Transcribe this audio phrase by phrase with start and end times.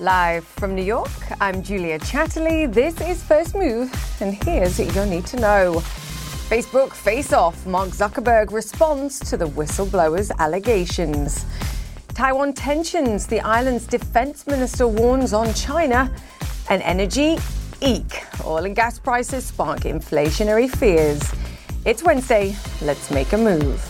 [0.00, 1.10] Live from New York,
[1.42, 2.72] I'm Julia Chatterley.
[2.72, 5.74] This is First Move, and here's what you'll need to know.
[6.48, 7.66] Facebook face off.
[7.66, 11.44] Mark Zuckerberg responds to the whistleblower's allegations.
[12.14, 13.26] Taiwan tensions.
[13.26, 16.10] The island's defense minister warns on China.
[16.70, 17.36] And energy,
[17.82, 18.24] eek.
[18.46, 21.20] Oil and gas prices spark inflationary fears.
[21.84, 22.56] It's Wednesday.
[22.80, 23.89] Let's make a move.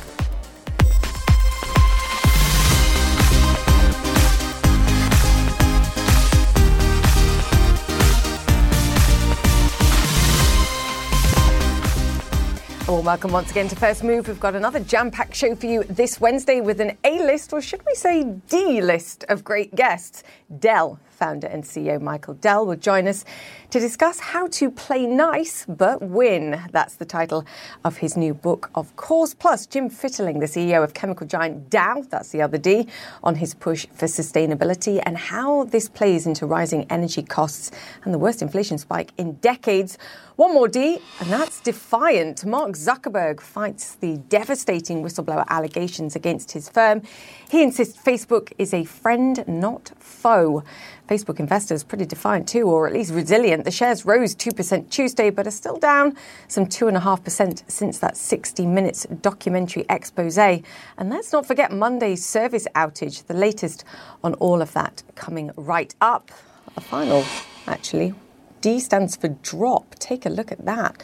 [13.03, 14.29] Welcome once again to First Move.
[14.29, 17.63] We've got another jam packed show for you this Wednesday with an A list, or
[17.63, 20.22] should we say D list, of great guests.
[20.58, 23.26] Dell founder and CEO Michael Dell will join us
[23.68, 26.60] to discuss how to play nice but win.
[26.72, 27.44] That's the title
[27.84, 29.34] of his new book, of course.
[29.34, 32.88] Plus, Jim Fitterling, the CEO of chemical giant Dow, that's the other D,
[33.22, 37.70] on his push for sustainability and how this plays into rising energy costs
[38.05, 39.98] and the worst inflation spike in decades.
[40.36, 42.46] One more D, and that's defiant.
[42.46, 47.02] Mark Zuckerberg fights the devastating whistleblower allegations against his firm.
[47.50, 50.64] He insists Facebook is a friend, not foe.
[51.11, 53.64] Facebook investors pretty defiant too, or at least resilient.
[53.64, 59.06] The shares rose 2% Tuesday, but are still down some 2.5% since that 60 minutes
[59.20, 60.39] documentary expose.
[60.39, 60.62] And
[60.98, 63.84] let's not forget Monday's service outage, the latest
[64.22, 66.30] on all of that coming right up.
[66.77, 67.24] A final,
[67.67, 68.14] actually.
[68.61, 69.97] D stands for drop.
[69.98, 71.02] Take a look at that.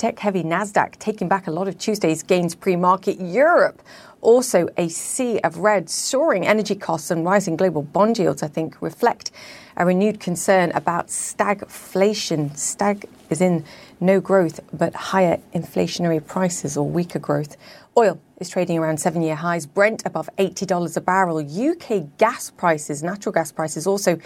[0.00, 3.20] Tech heavy NASDAQ taking back a lot of Tuesday's gains pre market.
[3.20, 3.82] Europe
[4.22, 5.90] also a sea of red.
[5.90, 9.30] Soaring energy costs and rising global bond yields, I think, reflect
[9.76, 12.56] a renewed concern about stagflation.
[12.56, 13.62] Stag is in
[14.00, 17.58] no growth, but higher inflationary prices or weaker growth.
[17.94, 21.38] Oil is trading around seven year highs, Brent above $80 a barrel.
[21.40, 24.18] UK gas prices, natural gas prices also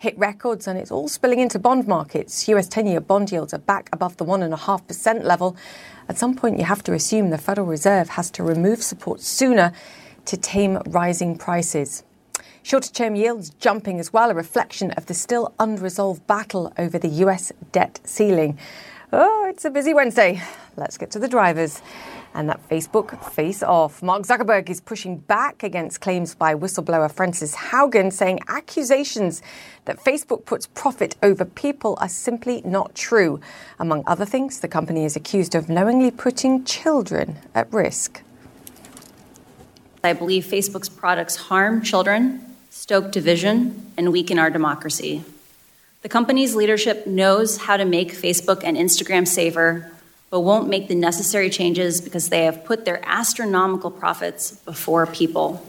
[0.00, 2.48] hit records and it's all spilling into bond markets.
[2.48, 5.54] US 10 year bond yields are back above the 1.5% level.
[6.08, 9.72] At some point, you have to assume the Federal Reserve has to remove support sooner
[10.24, 12.02] to tame rising prices.
[12.62, 17.08] Shorter term yields jumping as well, a reflection of the still unresolved battle over the
[17.24, 18.58] US debt ceiling.
[19.12, 20.40] Oh, it's a busy Wednesday.
[20.78, 21.82] Let's get to the drivers
[22.34, 24.02] and that Facebook face off.
[24.02, 29.42] Mark Zuckerberg is pushing back against claims by whistleblower Frances Haugen, saying accusations
[29.84, 33.40] that Facebook puts profit over people are simply not true.
[33.78, 38.22] Among other things, the company is accused of knowingly putting children at risk.
[40.02, 45.24] I believe Facebook's products harm children, stoke division, and weaken our democracy.
[46.02, 49.92] The company's leadership knows how to make Facebook and Instagram safer
[50.30, 55.64] but won't make the necessary changes because they have put their astronomical profits before people.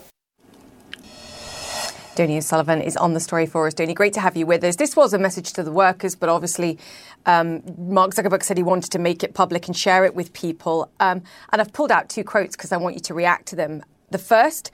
[2.16, 3.74] Donie Sullivan is on the story for us.
[3.74, 4.76] Donie, great to have you with us.
[4.76, 6.78] This was a message to the workers, but obviously
[7.26, 10.92] um, Mark Zuckerberg said he wanted to make it public and share it with people.
[11.00, 13.84] Um, and I've pulled out two quotes because I want you to react to them.
[14.10, 14.72] The first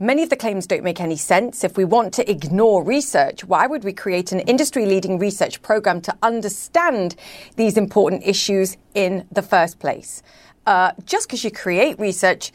[0.00, 1.64] Many of the claims don't make any sense.
[1.64, 6.00] If we want to ignore research, why would we create an industry leading research program
[6.02, 7.16] to understand
[7.56, 10.22] these important issues in the first place?
[10.66, 12.52] Uh, just because you create research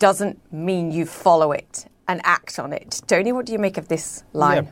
[0.00, 3.00] doesn't mean you follow it and act on it.
[3.06, 4.64] Donie, what do you make of this line?
[4.64, 4.70] Yeah,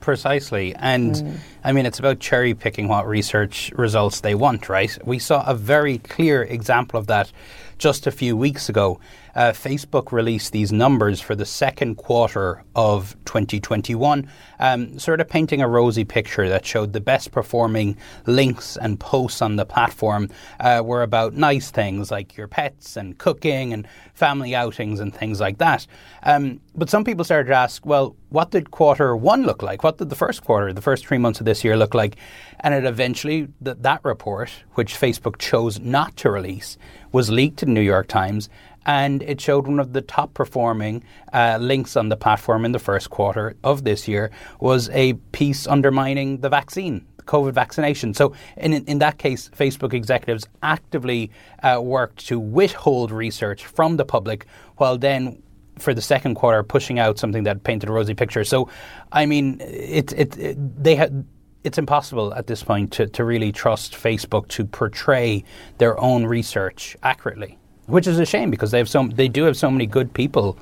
[0.00, 0.74] precisely.
[0.76, 1.36] And mm.
[1.64, 4.96] I mean, it's about cherry picking what research results they want, right?
[5.04, 7.30] We saw a very clear example of that
[7.76, 9.00] just a few weeks ago
[9.34, 14.28] uh, Facebook released these numbers for the second quarter of 2021,
[14.58, 19.42] um, sort of painting a rosy picture that showed the best performing links and posts
[19.42, 20.28] on the platform
[20.60, 25.40] uh, were about nice things like your pets and cooking and family outings and things
[25.40, 25.86] like that.
[26.22, 29.82] Um, but some people started to ask, well, what did quarter one look like?
[29.82, 32.16] What did the first quarter, the first three months of this year look like?
[32.60, 36.78] And it eventually, th- that report, which Facebook chose not to release,
[37.10, 38.48] was leaked to the New York Times
[38.86, 42.78] and it showed one of the top performing uh, links on the platform in the
[42.78, 44.30] first quarter of this year
[44.60, 47.06] was a piece undermining the vaccine.
[47.26, 48.14] COVID vaccination.
[48.14, 51.30] So, in, in that case, Facebook executives actively
[51.62, 54.46] uh, worked to withhold research from the public
[54.78, 55.40] while then
[55.78, 58.42] for the second quarter pushing out something that painted a rosy picture.
[58.42, 58.68] So,
[59.12, 61.24] I mean, it, it, it they had
[61.64, 65.44] it's impossible at this point to, to really trust Facebook to portray
[65.78, 67.56] their own research accurately
[67.86, 70.56] which is a shame because they have so they do have so many good people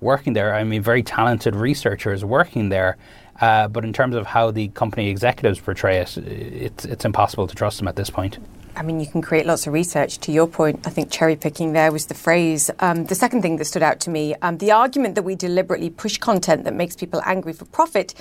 [0.00, 0.54] working there.
[0.54, 2.96] I mean, very talented researchers working there.
[3.40, 7.54] Uh, but in terms of how the company executives portray it, it's it's impossible to
[7.54, 8.38] trust them at this point.
[8.74, 10.18] I mean, you can create lots of research.
[10.18, 12.70] To your point, I think cherry picking there was the phrase.
[12.78, 15.90] Um, the second thing that stood out to me um, the argument that we deliberately
[15.90, 18.14] push content that makes people angry for profit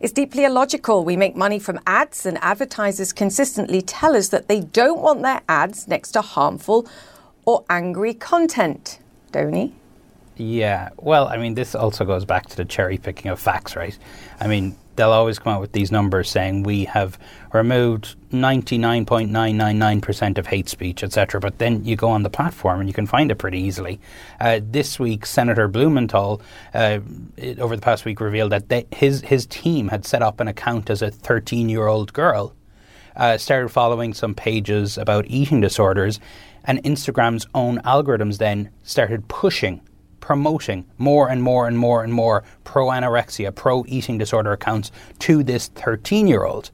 [0.00, 1.04] is deeply illogical.
[1.04, 5.40] We make money from ads, and advertisers consistently tell us that they don't want their
[5.48, 6.86] ads next to harmful
[7.48, 8.98] or angry content.
[9.32, 9.72] Donie?
[10.36, 13.98] Yeah, well, I mean, this also goes back to the cherry picking of facts, right?
[14.38, 17.18] I mean, they'll always come out with these numbers saying we have
[17.54, 21.40] removed 99.999% of hate speech, etc.
[21.40, 23.98] But then you go on the platform and you can find it pretty easily.
[24.38, 26.42] Uh, this week, Senator Blumenthal,
[26.74, 27.00] uh,
[27.38, 30.48] it, over the past week, revealed that they, his his team had set up an
[30.48, 32.54] account as a 13 year old girl,
[33.18, 36.20] uh, started following some pages about eating disorders,
[36.68, 39.80] and Instagram's own algorithms then started pushing
[40.20, 45.42] promoting more and more and more and more pro anorexia, pro eating disorder accounts to
[45.42, 46.70] this 13 year old.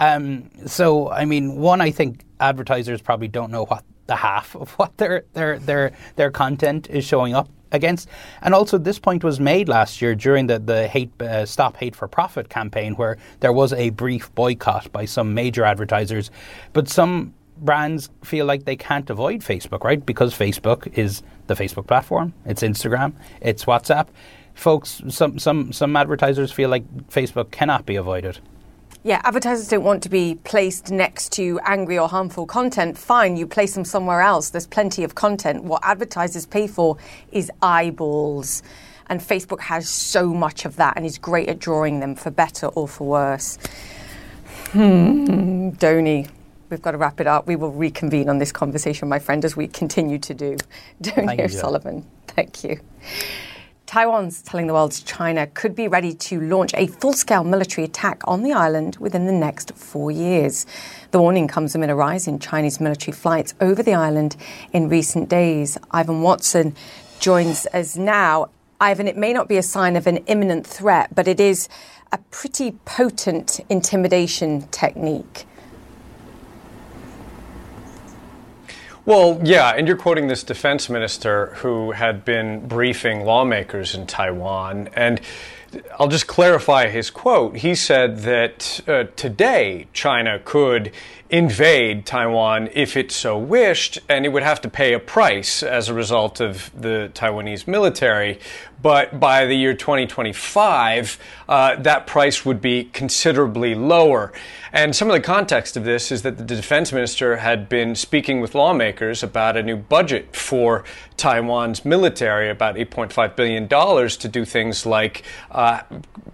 [0.00, 4.72] Um, so, I mean, one, I think advertisers probably don't know what the half of
[4.72, 8.08] what their, their, their, their content is showing up against.
[8.42, 11.94] And also, this point was made last year during the, the hate, uh, Stop Hate
[11.94, 16.32] for Profit campaign, where there was a brief boycott by some major advertisers.
[16.72, 20.04] But some brands feel like they can't avoid Facebook, right?
[20.04, 24.08] Because Facebook is the Facebook platform, it's Instagram, it's WhatsApp.
[24.54, 28.40] Folks, some some some advertisers feel like Facebook cannot be avoided.
[29.06, 32.98] Yeah, advertisers don't want to be placed next to angry or harmful content.
[32.98, 34.50] Fine, you place them somewhere else.
[34.50, 35.62] There's plenty of content.
[35.62, 36.96] What advertisers pay for
[37.30, 38.64] is eyeballs.
[39.08, 42.66] And Facebook has so much of that and is great at drawing them for better
[42.66, 43.58] or for worse.
[44.72, 46.26] Hmm, Donie,
[46.70, 47.46] we've got to wrap it up.
[47.46, 50.56] We will reconvene on this conversation, my friend, as we continue to do.
[51.00, 52.80] Donie O'Sullivan, thank you.
[53.86, 58.20] Taiwan's telling the world China could be ready to launch a full scale military attack
[58.24, 60.66] on the island within the next four years.
[61.12, 64.36] The warning comes amid a rise in Chinese military flights over the island
[64.72, 65.78] in recent days.
[65.92, 66.74] Ivan Watson
[67.20, 68.48] joins us now.
[68.80, 71.68] Ivan, it may not be a sign of an imminent threat, but it is
[72.10, 75.46] a pretty potent intimidation technique.
[79.06, 84.88] Well, yeah, and you're quoting this defense minister who had been briefing lawmakers in Taiwan.
[84.94, 85.20] And
[85.96, 87.58] I'll just clarify his quote.
[87.58, 90.90] He said that uh, today China could
[91.30, 95.88] invade Taiwan if it so wished, and it would have to pay a price as
[95.88, 98.38] a result of the Taiwanese military.
[98.80, 101.18] But by the year 2025,
[101.48, 104.32] uh, that price would be considerably lower.
[104.72, 108.40] And some of the context of this is that the defense minister had been speaking
[108.40, 110.84] with lawmakers about a new budget for
[111.16, 115.80] Taiwan's military, about $8.5 billion to do things like uh,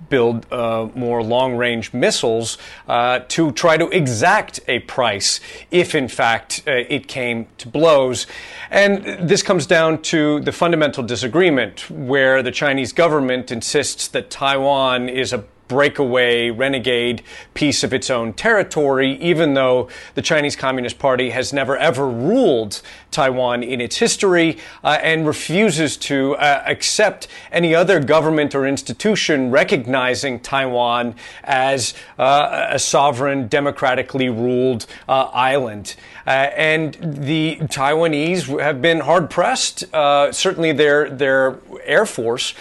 [0.08, 5.40] build uh, more long range missiles uh, to try to exact a price
[5.70, 8.26] if, in fact, uh, it came to blows.
[8.70, 15.08] And this comes down to the fundamental disagreement where the Chinese government insists that Taiwan
[15.08, 17.22] is a breakaway, renegade
[17.54, 22.82] piece of its own territory, even though the Chinese Communist Party has never ever ruled
[23.10, 29.50] Taiwan in its history uh, and refuses to uh, accept any other government or institution
[29.50, 35.96] recognizing Taiwan as uh, a sovereign, democratically ruled uh, island.
[36.26, 39.84] Uh, and the Taiwanese have been hard pressed.
[39.94, 42.54] Uh, certainly, their their air force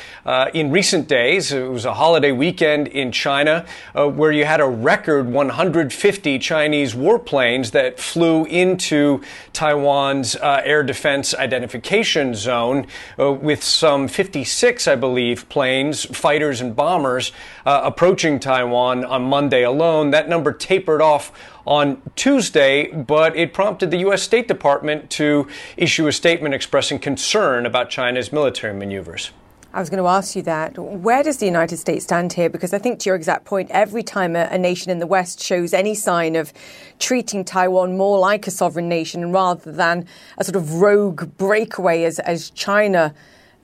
[0.54, 1.52] in recent days.
[1.52, 7.72] It was a holiday weekend in China where you had a record 150 Chinese warplanes
[7.72, 9.22] that flew into
[9.53, 12.88] Taiwan's uh, air defense identification zone
[13.20, 17.32] uh, with some 56, I believe, planes, fighters, and bombers
[17.65, 20.12] uh, approaching Taiwan on Monday alone.
[20.12, 21.32] That number tapered off
[21.65, 24.22] on Tuesday, but it prompted the U.S.
[24.22, 29.32] State Department to issue a statement expressing concern about China's military maneuvers.
[29.74, 30.77] I was going to ask you that.
[30.77, 32.50] Where does the United States stand here?
[32.50, 35.41] Because I think, to your exact point, every time a, a, nation in the West
[35.41, 36.51] shows any sign of
[37.00, 40.06] treating Taiwan more like a sovereign nation rather than
[40.38, 43.13] a sort of rogue breakaway as, as China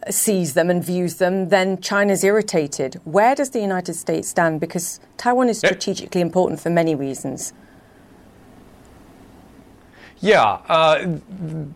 [0.09, 3.01] sees them and views them, then China's irritated.
[3.03, 4.61] Where does the United States stand?
[4.61, 5.67] Because Taiwan is eh.
[5.67, 7.51] strategically important for many reasons.
[10.19, 11.19] Yeah, uh,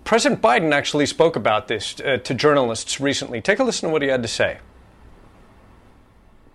[0.03, 3.39] President Biden actually spoke about this uh, to journalists recently.
[3.39, 4.57] Take a listen to what he had to say.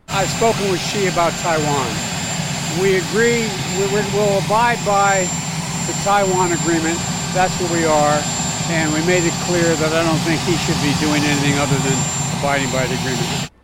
[0.08, 1.86] I've spoken with Xi about Taiwan.
[2.80, 3.46] We agree,
[3.78, 5.26] we will abide by
[5.86, 6.98] the Taiwan agreement.
[7.34, 8.18] That's where we are.
[8.68, 11.78] And we made it clear that I don't think he should be doing anything other
[11.86, 11.96] than
[12.38, 13.55] abiding by the agreement.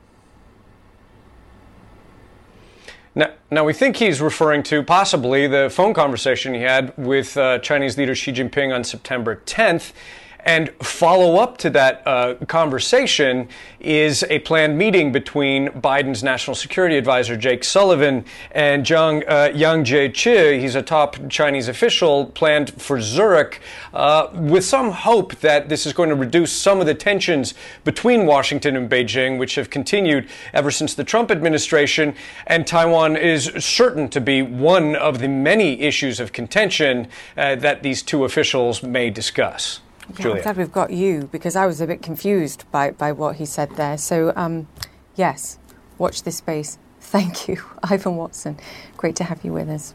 [3.53, 7.99] Now, we think he's referring to possibly the phone conversation he had with uh, Chinese
[7.99, 9.93] leader Xi Jinping on September 10th.
[10.45, 16.97] And follow up to that uh, conversation is a planned meeting between Biden's national security
[16.97, 20.61] advisor Jake Sullivan and Zhang, uh, Yang Jiechi.
[20.61, 23.61] He's a top Chinese official planned for Zurich,
[23.95, 28.27] uh, with some hope that this is going to reduce some of the tensions between
[28.27, 32.17] Washington and Beijing, which have continued ever since the Trump administration.
[32.49, 37.07] And Taiwan is certain to be one of the many issues of contention
[37.37, 39.81] uh, that these two officials may discuss.
[40.19, 43.37] Yeah, I'm glad we've got you because I was a bit confused by, by what
[43.37, 43.99] he said there.
[43.99, 44.69] So, um,
[45.17, 45.59] yes,
[45.99, 46.79] watch this space.
[47.01, 48.59] Thank you, Ivan Watson.
[48.97, 49.95] Great to have you with us.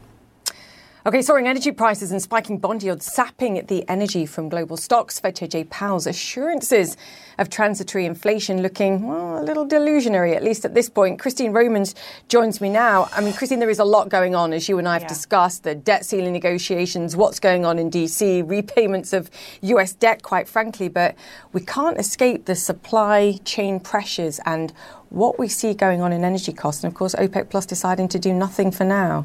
[1.08, 5.18] Okay, soaring energy prices and spiking bond yields sapping the energy from global stocks.
[5.18, 6.98] Fed Chair Jay Powell's assurances
[7.38, 11.18] of transitory inflation looking well, a little delusionary, at least at this point.
[11.18, 11.94] Christine Romans
[12.28, 13.08] joins me now.
[13.14, 15.08] I mean, Christine, there is a lot going on, as you and I have yeah.
[15.08, 19.30] discussed the debt ceiling negotiations, what's going on in DC, repayments of
[19.62, 21.14] US debt, quite frankly, but
[21.54, 24.74] we can't escape the supply chain pressures and
[25.08, 26.84] what we see going on in energy costs.
[26.84, 29.24] And of course, OPEC Plus deciding to do nothing for now.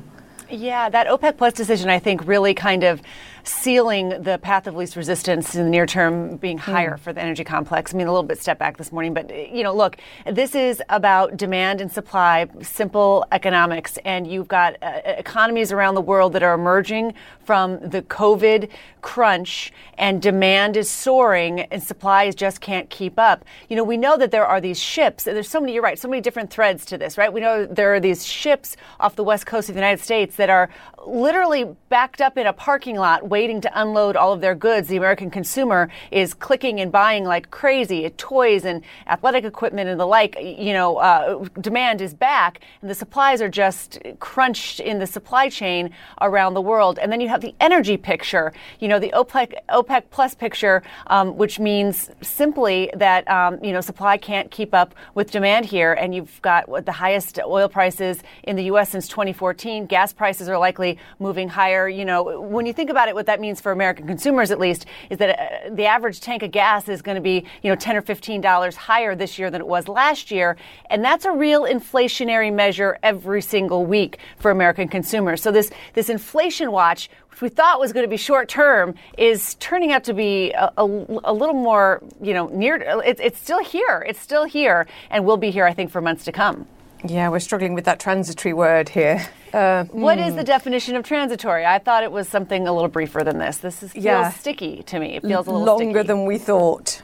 [0.53, 3.01] Yeah, that OPEC Plus decision, I think, really kind of
[3.43, 6.71] sealing the path of least resistance in the near term being hmm.
[6.71, 6.99] higher mm.
[6.99, 7.93] for the energy complex.
[7.93, 10.81] I mean, a little bit step back this morning, but you know, look, this is
[10.89, 16.43] about demand and supply, simple economics, and you've got uh, economies around the world that
[16.43, 18.69] are emerging from the COVID
[19.01, 23.43] crunch, and demand is soaring, and supplies just can't keep up.
[23.69, 25.25] You know, we know that there are these ships.
[25.25, 25.73] There's so many.
[25.73, 25.99] You're right.
[25.99, 27.31] So many different threads to this, right?
[27.31, 30.49] We know there are these ships off the west coast of the United States that
[30.49, 30.69] are
[31.05, 34.87] literally backed up in a parking lot waiting to unload all of their goods.
[34.89, 38.05] The American consumer is clicking and buying like crazy.
[38.05, 42.91] at Toys and athletic equipment and the like, you know, uh, demand is back and
[42.91, 45.89] the supplies are just crunched in the supply chain
[46.21, 46.99] around the world.
[46.99, 51.35] And then you have the energy picture, you know, the OPEC, OPEC plus picture, um,
[51.35, 55.93] which means simply that, um, you know, supply can't keep up with demand here.
[55.93, 58.91] And you've got the highest oil prices in the U.S.
[58.91, 59.87] since 2014.
[59.87, 61.89] Gas prices are likely moving higher.
[61.89, 64.85] You know, when you think about it, what that means for American consumers, at least,
[65.09, 67.95] is that uh, the average tank of gas is going to be, you know, 10
[67.95, 70.57] or 15 dollars higher this year than it was last year,
[70.89, 75.41] and that's a real inflationary measure every single week for American consumers.
[75.41, 79.55] So this this inflation watch, which we thought was going to be short term, is
[79.55, 80.83] turning out to be a, a,
[81.23, 82.75] a little more, you know, near.
[82.75, 84.05] It, it's still here.
[84.05, 86.67] It's still here, and will be here, I think, for months to come.
[87.05, 89.25] Yeah, we're struggling with that transitory word here.
[89.53, 90.37] Uh, what is hmm.
[90.37, 91.65] the definition of transitory?
[91.65, 93.57] I thought it was something a little briefer than this.
[93.57, 94.29] This is, feels yeah.
[94.31, 95.15] sticky to me.
[95.17, 96.07] It feels a little longer sticky.
[96.07, 97.01] than we thought.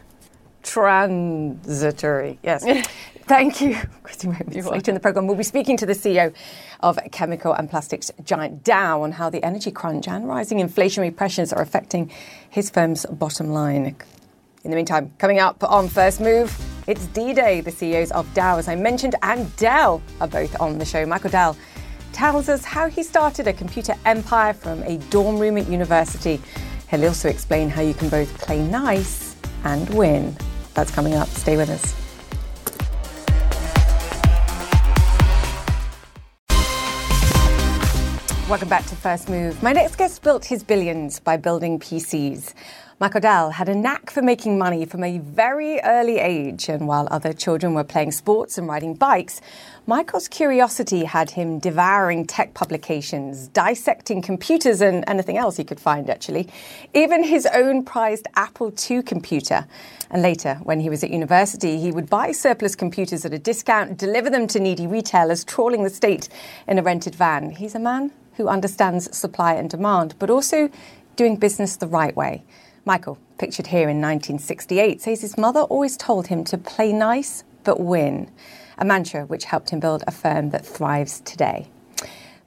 [0.64, 2.40] Transitory.
[2.44, 2.66] Yes.
[3.30, 6.34] Thank you, Christine Later in the program, we'll be speaking to the CEO
[6.80, 11.54] of chemical and plastics giant Dow on how the energy crunch and rising inflationary pressures
[11.54, 12.10] are affecting
[12.50, 13.96] his firm's bottom line.
[14.66, 16.54] In the meantime, coming up on First Move,
[16.86, 17.62] it's D Day.
[17.62, 21.06] The CEOs of Dow, as I mentioned, and Dell are both on the show.
[21.06, 21.56] Michael Dell
[22.12, 26.42] tells us how he started a computer empire from a dorm room at university.
[26.90, 30.36] He'll also explain how you can both play nice and win.
[30.74, 31.30] That's coming up.
[31.30, 31.96] Stay with us.
[38.50, 39.62] Welcome back to First Move.
[39.62, 42.56] My next guest built his billions by building PCs.
[43.02, 47.08] Michael Dell had a knack for making money from a very early age, and while
[47.10, 49.40] other children were playing sports and riding bikes,
[49.88, 56.10] Michael's curiosity had him devouring tech publications, dissecting computers and anything else he could find,
[56.10, 56.50] actually,
[56.94, 59.66] even his own prized Apple II computer.
[60.12, 63.98] And later, when he was at university, he would buy surplus computers at a discount,
[63.98, 66.28] deliver them to needy retailers trawling the state
[66.68, 67.52] in a rented van.
[67.52, 70.70] He's a man who understands supply and demand, but also
[71.16, 72.44] doing business the right way.
[72.86, 77.80] Michael, pictured here in 1968, says his mother always told him to play nice but
[77.80, 78.32] win,
[78.78, 81.68] a mantra which helped him build a firm that thrives today.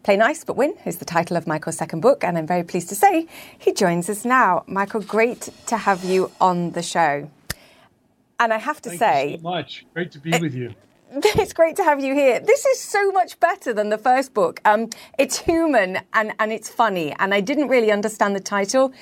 [0.03, 2.89] Play Nice But Win is the title of Michael's second book, and I'm very pleased
[2.89, 4.65] to say he joins us now.
[4.67, 7.31] Michael, great to have you on the show.
[8.41, 9.87] And I have to Thank say, you so much.
[9.95, 10.75] Great to be it, with you.
[11.15, 12.41] It's great to have you here.
[12.41, 14.61] This is so much better than the first book.
[14.65, 18.93] Um, it's human and, and it's funny, and I didn't really understand the title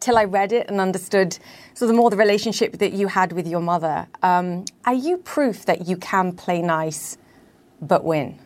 [0.00, 1.38] till I read it and understood
[1.74, 4.06] sort of more the relationship that you had with your mother.
[4.22, 7.16] Um, are you proof that you can play nice
[7.80, 8.38] but win?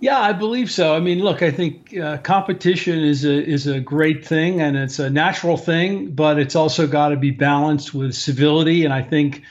[0.00, 0.94] Yeah, I believe so.
[0.96, 4.98] I mean, look, I think uh, competition is a is a great thing and it's
[4.98, 8.86] a natural thing, but it's also got to be balanced with civility.
[8.86, 9.42] And I think,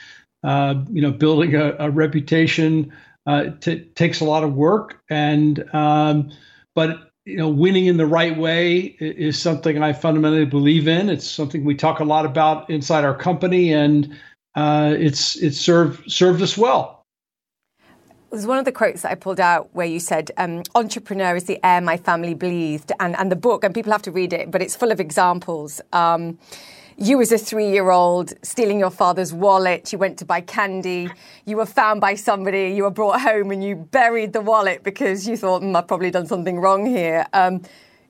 [0.42, 2.92] uh, you know, building a, a reputation
[3.26, 6.32] uh, t- takes a lot of work, and um,
[6.74, 11.10] but you know, winning in the right way is something I fundamentally believe in.
[11.10, 14.18] It's something we talk a lot about inside our company, and
[14.54, 17.04] uh, it's it's served served us well.
[18.30, 21.44] There's one of the quotes that I pulled out where you said, um, "Entrepreneur is
[21.44, 24.50] the air my family breathed," and and the book, and people have to read it,
[24.50, 25.80] but it's full of examples.
[25.92, 26.38] Um,
[27.00, 31.10] you, as a three-year-old, stealing your father's wallet, you went to buy candy,
[31.46, 35.26] you were found by somebody, you were brought home, and you buried the wallet because
[35.26, 37.62] you thought, mm, "I've probably done something wrong here." Um,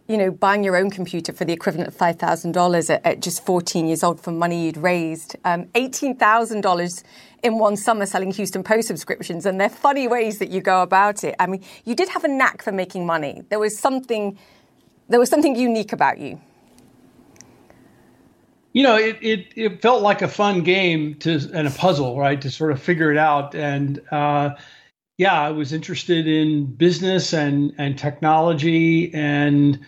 [0.09, 3.47] you know, buying your own computer for the equivalent of five thousand dollars at just
[3.47, 7.05] 14 years old for money you'd raised, um, eighteen thousand dollars
[7.45, 11.23] in one summer selling Houston Post subscriptions, and they're funny ways that you go about
[11.23, 11.37] it.
[11.39, 13.45] I mean, you did have a knack for making money.
[13.51, 14.37] There was something,
[15.09, 16.41] there was something unique about you.
[18.73, 22.41] You know, it, it, it felt like a fun game to and a puzzle, right?
[22.41, 23.55] To sort of figure it out.
[23.55, 24.51] And uh,
[25.19, 29.79] yeah, I was interested in business and and technology and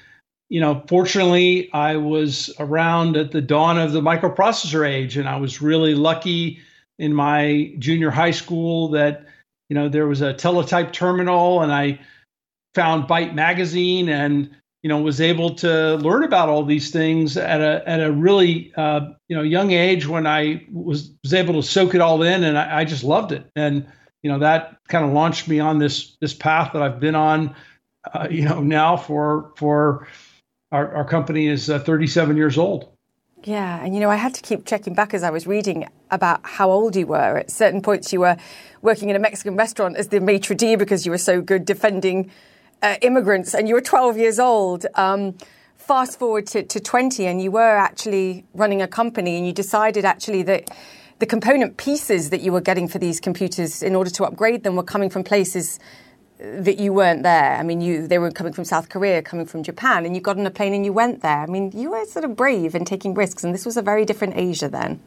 [0.52, 5.36] you know, fortunately, I was around at the dawn of the microprocessor age, and I
[5.36, 6.60] was really lucky
[6.98, 9.24] in my junior high school that
[9.70, 11.98] you know there was a teletype terminal and I
[12.74, 17.60] found Byte magazine and you know was able to learn about all these things at
[17.60, 21.62] a at a really uh, you know young age when I was was able to
[21.62, 23.86] soak it all in and I, I just loved it and
[24.22, 27.54] you know that kind of launched me on this this path that I've been on
[28.12, 30.08] uh, you know now for for
[30.72, 32.88] our, our company is uh, 37 years old.
[33.44, 36.40] Yeah, and you know, I had to keep checking back as I was reading about
[36.44, 37.38] how old you were.
[37.38, 38.36] At certain points, you were
[38.82, 42.30] working in a Mexican restaurant as the maitre d' because you were so good defending
[42.82, 44.86] uh, immigrants, and you were 12 years old.
[44.94, 45.36] Um,
[45.76, 50.04] fast forward to, to 20, and you were actually running a company, and you decided
[50.04, 50.70] actually that
[51.18, 54.76] the component pieces that you were getting for these computers in order to upgrade them
[54.76, 55.78] were coming from places
[56.38, 57.56] that you weren't there.
[57.56, 60.38] I mean, you they were coming from South Korea, coming from Japan, and you got
[60.38, 61.38] on a plane and you went there.
[61.38, 64.04] I mean, you were sort of brave and taking risks, and this was a very
[64.04, 65.00] different Asia then.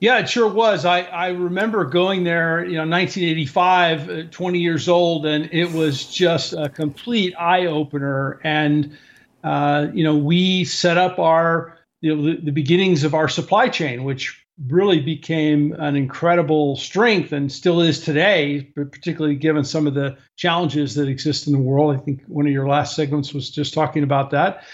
[0.00, 0.86] Yeah, it sure was.
[0.86, 6.06] I, I remember going there, you know, 1985, uh, 20 years old, and it was
[6.06, 8.40] just a complete eye opener.
[8.42, 8.96] And,
[9.44, 13.68] uh, you know, we set up our, you know, the, the beginnings of our supply
[13.68, 19.92] chain, which really became an incredible strength and still is today, particularly given some of
[19.92, 21.94] the challenges that exist in the world.
[21.94, 24.64] I think one of your last segments was just talking about that.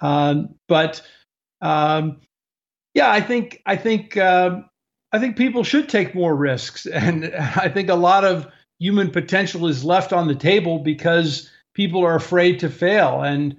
[0.00, 1.00] Um, but
[1.60, 2.20] um,
[2.94, 4.60] yeah, I think I think uh,
[5.12, 8.46] I think people should take more risks, and I think a lot of
[8.78, 13.22] human potential is left on the table because people are afraid to fail.
[13.22, 13.56] And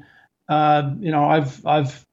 [0.50, 2.06] uh, you know, I've I've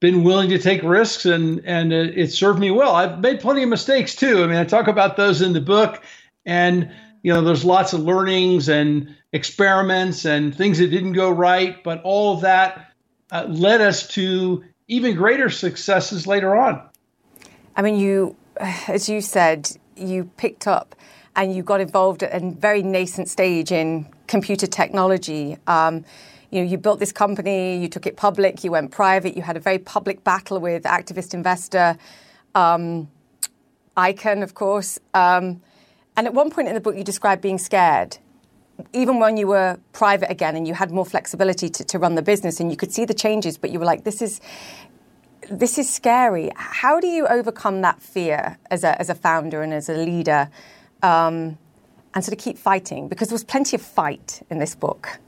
[0.00, 2.96] been willing to take risks and and it, it, served me well.
[2.96, 4.42] I've made plenty of mistakes too.
[4.42, 6.02] I mean, I talk about those in the book,
[6.44, 6.90] and
[7.22, 12.02] you know, there's lots of learnings and experiments and things that didn't go right, but
[12.02, 12.92] all of that
[13.30, 16.82] uh, led us to even greater successes later on.
[17.76, 18.36] I mean, you,
[18.88, 20.94] as you said, you picked up
[21.34, 25.56] and you got involved at a very nascent stage in computer technology.
[25.66, 26.04] Um,
[26.50, 29.56] you know, you built this company, you took it public, you went private, you had
[29.56, 31.96] a very public battle with activist investor
[32.54, 33.08] um,
[33.96, 34.98] Icahn, of course.
[35.14, 35.62] Um,
[36.16, 38.18] and at one point in the book, you described being scared,
[38.92, 42.22] even when you were private again and you had more flexibility to, to run the
[42.22, 44.40] business and you could see the changes, but you were like, this is.
[45.50, 46.52] This is scary.
[46.54, 50.48] How do you overcome that fear as a, as a founder and as a leader
[51.02, 51.58] um,
[52.14, 53.08] and sort of keep fighting?
[53.08, 55.18] Because there was plenty of fight in this book.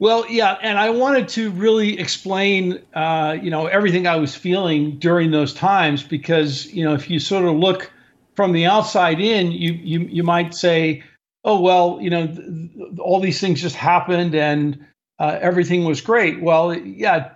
[0.00, 4.98] Well, yeah, and I wanted to really explain, uh, you know, everything I was feeling
[4.98, 7.92] during those times because, you know, if you sort of look
[8.36, 11.02] from the outside in, you you you might say,
[11.44, 14.86] oh well, you know, th- all these things just happened and
[15.18, 16.42] uh, everything was great.
[16.42, 17.32] Well, yeah,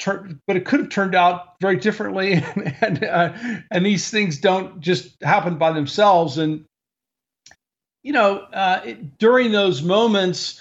[0.46, 3.32] but it could have turned out very differently, and and, uh,
[3.70, 6.36] and these things don't just happen by themselves.
[6.38, 6.64] And
[8.02, 10.60] you know, uh, it, during those moments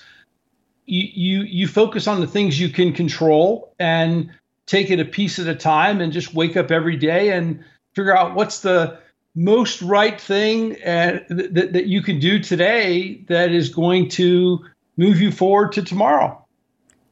[0.85, 4.31] you, you you focus on the things you can control and
[4.65, 7.63] take it a piece at a time and just wake up every day and
[7.95, 8.99] figure out what's the
[9.39, 14.59] most right thing uh, and that, that you can do today that is going to
[14.97, 16.45] move you forward to tomorrow.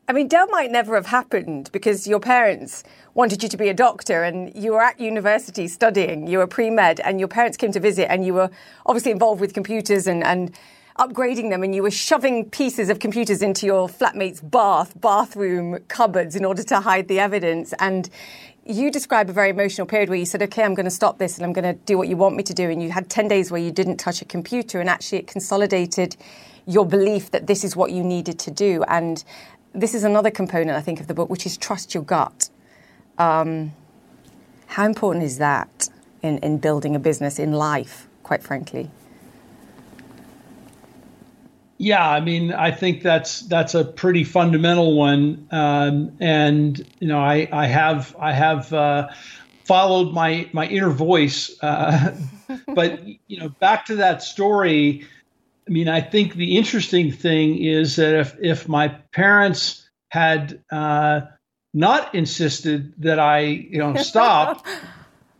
[0.09, 3.73] I mean, Dell might never have happened because your parents wanted you to be a
[3.73, 7.71] doctor and you were at university studying, you were pre med, and your parents came
[7.71, 8.49] to visit, and you were
[8.85, 10.53] obviously involved with computers and, and
[10.99, 16.35] upgrading them and you were shoving pieces of computers into your flatmate's bath, bathroom cupboards
[16.35, 17.73] in order to hide the evidence.
[17.79, 18.09] And
[18.67, 21.37] you describe a very emotional period where you said, okay, I'm going to stop this
[21.37, 22.69] and I'm going to do what you want me to do.
[22.69, 26.17] And you had 10 days where you didn't touch a computer and actually it consolidated
[26.65, 28.83] your belief that this is what you needed to do.
[28.89, 29.23] And
[29.73, 32.49] this is another component, I think, of the book, which is trust your gut.
[33.17, 33.73] Um,
[34.67, 35.87] how important is that
[36.21, 38.91] in, in building a business in life, quite frankly?
[41.77, 47.19] Yeah, I mean, I think that's that's a pretty fundamental one, um, and you know,
[47.19, 49.09] I I have I have uh,
[49.63, 52.15] followed my my inner voice, uh,
[52.73, 55.05] but you know, back to that story.
[55.67, 61.21] I mean, I think the interesting thing is that if if my parents had uh,
[61.75, 64.65] not insisted that I you know stop.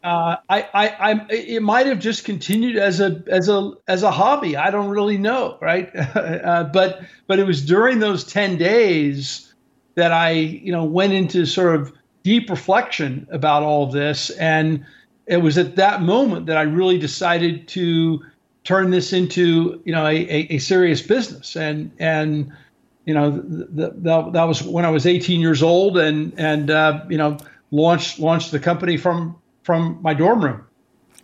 [0.03, 4.55] Uh, I, I, it might have just continued as a, as a, as a hobby.
[4.55, 5.89] I don't really know, right?
[5.95, 9.53] uh, but, but it was during those ten days
[9.95, 11.91] that I, you know, went into sort of
[12.23, 14.86] deep reflection about all of this, and
[15.25, 18.23] it was at that moment that I really decided to
[18.63, 22.51] turn this into, you know, a, a, a serious business, and and
[23.05, 27.03] you know, the, the, that was when I was 18 years old, and and uh,
[27.10, 27.38] you know,
[27.71, 29.36] launched launched the company from
[29.67, 30.65] from my dorm room.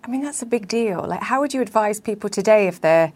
[0.03, 1.01] I mean, that's a big deal.
[1.07, 3.13] Like, how would you advise people today if they're,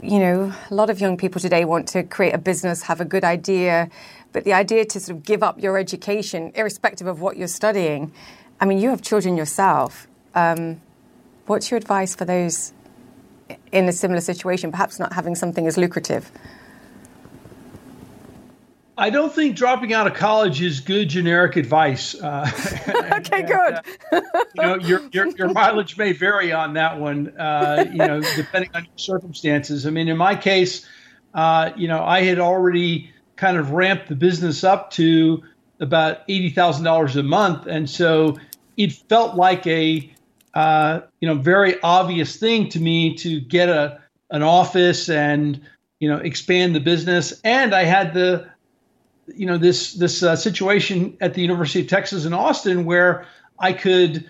[0.00, 3.04] you know, a lot of young people today want to create a business, have a
[3.04, 3.90] good idea,
[4.32, 8.10] but the idea to sort of give up your education, irrespective of what you're studying.
[8.58, 10.08] I mean, you have children yourself.
[10.34, 10.80] Um,
[11.44, 12.72] what's your advice for those
[13.70, 16.32] in a similar situation, perhaps not having something as lucrative?
[18.98, 22.16] I don't think dropping out of college is good generic advice.
[22.16, 22.50] Uh,
[23.18, 23.74] okay, and, good.
[24.12, 24.20] Uh,
[24.56, 27.28] you know, your, your, your mileage may vary on that one.
[27.38, 29.86] Uh, you know, depending on your circumstances.
[29.86, 30.84] I mean, in my case,
[31.34, 35.44] uh, you know, I had already kind of ramped the business up to
[35.78, 38.36] about eighty thousand dollars a month, and so
[38.76, 40.12] it felt like a
[40.54, 45.60] uh, you know very obvious thing to me to get a an office and
[46.00, 48.48] you know expand the business, and I had the
[49.34, 53.26] you know this this uh, situation at the University of Texas in Austin where
[53.58, 54.28] I could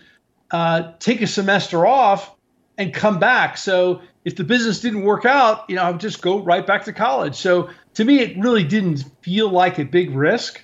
[0.51, 2.35] uh, take a semester off
[2.77, 3.57] and come back.
[3.57, 6.85] So if the business didn't work out, you know, I would just go right back
[6.85, 7.35] to college.
[7.35, 10.63] So to me, it really didn't feel like a big risk.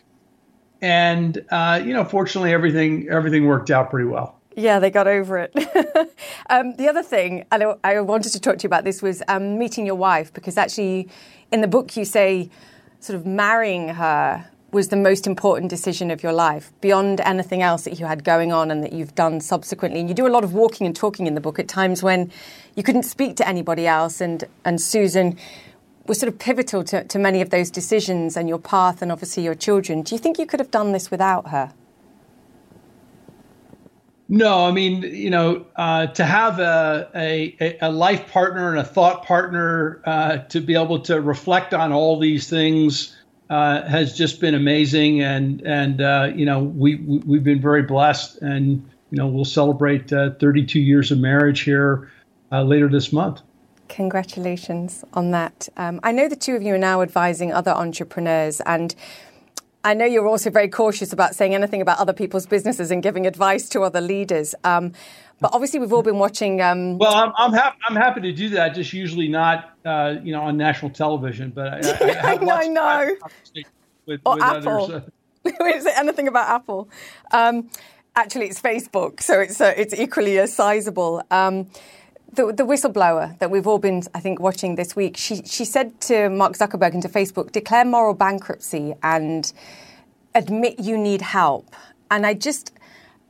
[0.80, 4.40] And uh, you know, fortunately, everything everything worked out pretty well.
[4.56, 5.52] Yeah, they got over it.
[6.50, 9.58] um, the other thing I, I wanted to talk to you about this was um,
[9.58, 11.08] meeting your wife because actually,
[11.50, 12.50] in the book, you say
[13.04, 17.84] sort of marrying her was the most important decision of your life beyond anything else
[17.84, 20.00] that you had going on and that you've done subsequently.
[20.00, 22.32] And you do a lot of walking and talking in the book at times when
[22.74, 24.22] you couldn't speak to anybody else.
[24.22, 25.38] And, and Susan
[26.06, 29.44] was sort of pivotal to, to many of those decisions and your path and obviously
[29.44, 30.02] your children.
[30.02, 31.72] Do you think you could have done this without her?
[34.28, 38.84] No, I mean, you know, uh, to have a, a, a life partner and a
[38.84, 43.14] thought partner uh, to be able to reflect on all these things
[43.50, 47.82] uh, has just been amazing, and and uh, you know, we, we have been very
[47.82, 52.10] blessed, and you know, we'll celebrate uh, 32 years of marriage here
[52.50, 53.42] uh, later this month.
[53.88, 55.68] Congratulations on that.
[55.76, 58.94] Um, I know the two of you are now advising other entrepreneurs and
[59.84, 63.26] I know you're also very cautious about saying anything about other people's businesses and giving
[63.26, 64.54] advice to other leaders.
[64.64, 64.92] Um,
[65.40, 66.62] but obviously, we've all been watching.
[66.62, 68.74] Um, well, I'm I'm, hap- I'm, happy to do that.
[68.74, 71.50] Just usually not, uh, you know, on national television.
[71.50, 73.10] But I, I, I, I know.
[74.06, 74.84] With, or with Apple.
[74.84, 75.02] Others.
[75.44, 76.88] Is it anything about Apple?
[77.30, 77.68] Um,
[78.16, 81.22] actually, it's Facebook, so it's uh, it's equally as sizable.
[82.34, 86.00] The, the, whistleblower that we've all been, I think, watching this week, she, she said
[86.02, 89.52] to Mark Zuckerberg and to Facebook, declare moral bankruptcy and
[90.34, 91.76] admit you need help.
[92.10, 92.72] And I just,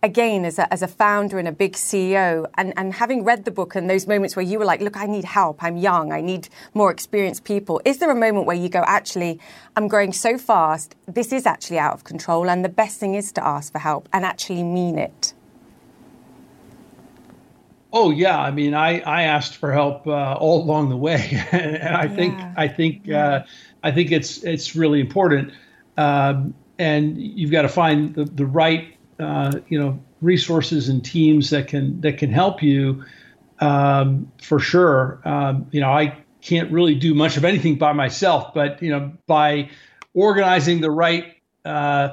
[0.03, 3.51] again, as a, as a founder and a big CEO, and, and having read the
[3.51, 6.23] book and those moments where you were like, look, I need help, I'm young, I
[6.23, 9.39] need more experienced people, is there a moment where you go, actually,
[9.77, 13.33] I'm growing so fast, this is actually out of control, and the best thing is
[13.33, 15.34] to ask for help and actually mean it?
[17.97, 21.97] Oh yeah, I mean, I, I asked for help uh, all along the way, and,
[21.97, 22.09] I yeah.
[22.09, 23.45] think I think uh,
[23.85, 25.53] I think it's it's really important,
[25.97, 31.51] um, and you've got to find the the right uh, you know resources and teams
[31.51, 33.05] that can that can help you
[33.61, 35.21] um, for sure.
[35.25, 39.13] Um, you know, I can't really do much of anything by myself, but you know,
[39.29, 39.71] by
[40.15, 42.09] organizing the right uh,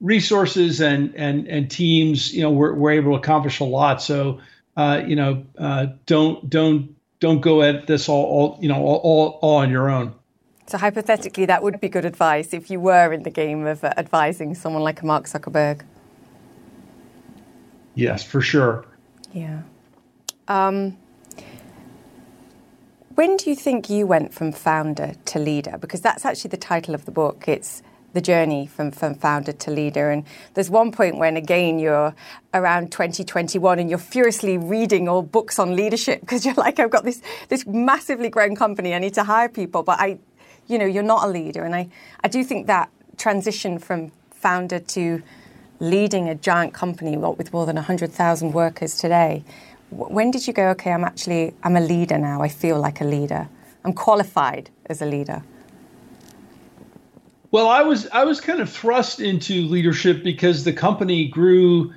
[0.00, 4.02] resources and and and teams, you know, we're we're able to accomplish a lot.
[4.02, 4.40] So
[4.76, 8.96] uh, you know, uh, don't don't don't go at this all, all you know all,
[8.96, 10.14] all, all on your own.
[10.66, 13.92] So hypothetically, that would be good advice if you were in the game of uh,
[13.96, 15.82] advising someone like Mark Zuckerberg.
[17.94, 18.86] Yes, for sure.
[19.32, 19.62] Yeah.
[20.46, 20.96] Um,
[23.16, 25.76] when do you think you went from founder to leader?
[25.78, 27.48] Because that's actually the title of the book.
[27.48, 30.10] It's the journey from, from founder to leader.
[30.10, 32.14] And there's one point when, again, you're
[32.52, 37.04] around 2021 and you're furiously reading all books on leadership because you're like, I've got
[37.04, 38.94] this, this massively grown company.
[38.94, 40.18] I need to hire people, but I,
[40.66, 41.64] you know, you're not a leader.
[41.64, 41.88] And I,
[42.22, 45.22] I do think that transition from founder to
[45.78, 49.44] leading a giant company with more than 100,000 workers today,
[49.90, 52.42] when did you go, okay, I'm actually, I'm a leader now.
[52.42, 53.48] I feel like a leader.
[53.84, 55.42] I'm qualified as a leader.
[57.50, 61.92] Well, I was I was kind of thrust into leadership because the company grew,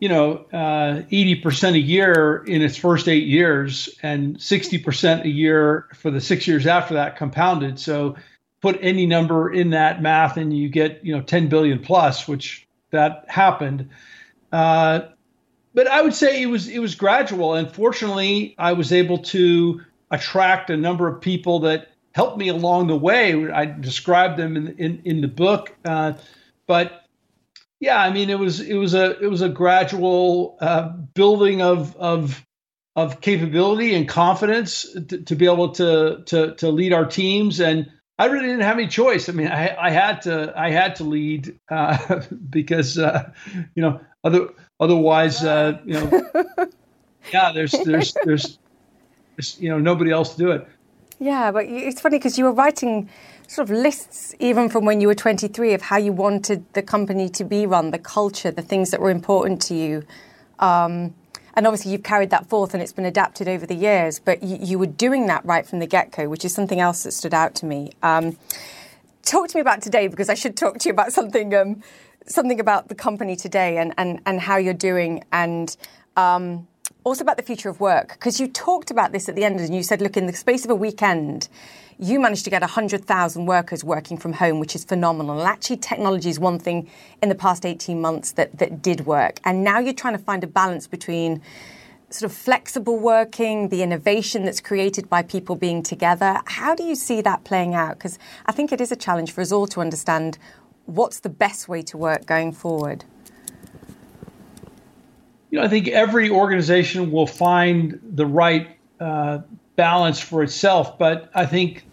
[0.00, 4.76] you know, uh, eighty uh, percent a year in its first eight years, and sixty
[4.76, 7.78] percent a year for the six years after that, compounded.
[7.78, 8.16] So,
[8.60, 12.66] put any number in that math, and you get you know ten billion plus, which
[12.90, 13.88] that happened.
[14.50, 15.00] Uh,
[15.74, 19.80] but I would say it was it was gradual, and fortunately, I was able to
[20.10, 23.50] attract a number of people that helped me along the way.
[23.50, 26.14] I described them in in, in the book, uh,
[26.66, 27.04] but
[27.80, 31.96] yeah, I mean it was it was a it was a gradual uh, building of
[31.96, 32.44] of
[32.96, 37.90] of capability and confidence to, to, be able to to to lead our teams and.
[38.20, 39.28] I really didn't have any choice.
[39.28, 43.30] I mean, I, I had to I had to lead uh, because uh,
[43.76, 44.48] you know other
[44.80, 46.22] otherwise uh, you know
[47.32, 48.58] yeah there's there's there's
[49.60, 50.66] you know nobody else to do it.
[51.18, 53.08] Yeah, but it's funny because you were writing
[53.48, 57.28] sort of lists even from when you were 23 of how you wanted the company
[57.30, 60.04] to be run, the culture, the things that were important to you.
[60.58, 61.14] Um,
[61.54, 64.58] and obviously, you've carried that forth and it's been adapted over the years, but you,
[64.60, 67.34] you were doing that right from the get go, which is something else that stood
[67.34, 67.90] out to me.
[68.02, 68.36] Um,
[69.22, 71.52] talk to me about today because I should talk to you about something.
[71.54, 71.82] Um,
[72.30, 75.76] something about the company today and, and, and how you're doing and
[76.16, 76.66] um,
[77.08, 79.74] also about the future of work, because you talked about this at the end and
[79.74, 81.48] you said, look, in the space of a weekend,
[81.98, 85.38] you managed to get 100,000 workers working from home, which is phenomenal.
[85.40, 86.88] And actually, technology is one thing
[87.22, 89.40] in the past 18 months that, that did work.
[89.44, 91.40] And now you're trying to find a balance between
[92.10, 96.40] sort of flexible working, the innovation that's created by people being together.
[96.46, 97.98] How do you see that playing out?
[97.98, 100.38] Because I think it is a challenge for us all to understand
[100.86, 103.04] what's the best way to work going forward
[105.50, 109.38] you know, I think every organization will find the right uh,
[109.76, 110.98] balance for itself.
[110.98, 111.84] But I think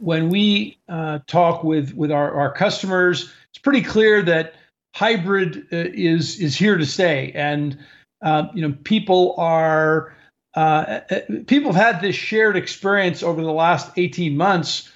[0.00, 4.54] when we uh, talk with with our, our customers, it's pretty clear that
[4.94, 7.78] hybrid uh, is is here to stay, and
[8.22, 10.16] uh, you know, people are
[10.56, 14.90] uh, uh, people have had this shared experience over the last 18 months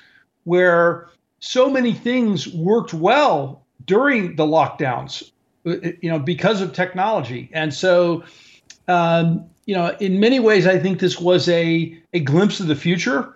[0.44, 1.08] where
[1.40, 5.30] so many things worked well during the lockdowns
[5.68, 7.50] you know, because of technology.
[7.52, 8.24] And so,
[8.86, 12.76] um, you know, in many ways, I think this was a a glimpse of the
[12.76, 13.34] future,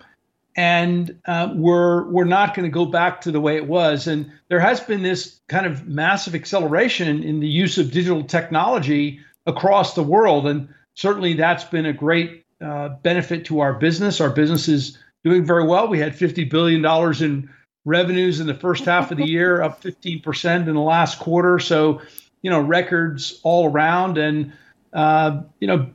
[0.55, 4.07] and uh, we're we're not going to go back to the way it was.
[4.07, 9.19] And there has been this kind of massive acceleration in the use of digital technology
[9.45, 14.19] across the world, and certainly that's been a great uh, benefit to our business.
[14.21, 15.87] Our business is doing very well.
[15.87, 17.49] We had fifty billion dollars in
[17.85, 21.59] revenues in the first half of the year, up 15% in the last quarter.
[21.59, 22.01] So,
[22.43, 24.19] you know, records all around.
[24.19, 24.53] And,
[24.93, 25.89] uh, you know,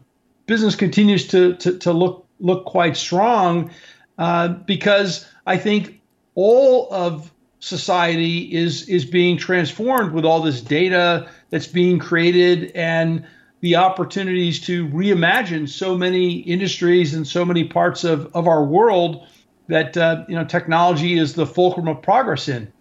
[0.47, 3.71] business continues to, to, to look, look quite strong
[4.19, 6.01] uh, because I think
[6.35, 13.25] all of society is, is being transformed with all this data that's being created and
[13.61, 19.27] the opportunities to reimagine so many industries and so many parts of, of our world
[19.69, 22.73] that uh, you know technology is the fulcrum of progress in.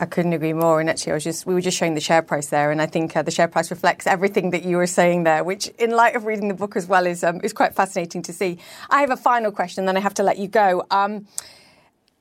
[0.00, 0.80] I couldn't agree more.
[0.80, 2.86] And actually, I was just we were just showing the share price there, and I
[2.86, 6.16] think uh, the share price reflects everything that you were saying there, which, in light
[6.16, 8.58] of reading the book as well, is um, is quite fascinating to see.
[8.88, 10.86] I have a final question, then I have to let you go.
[10.90, 11.26] Um,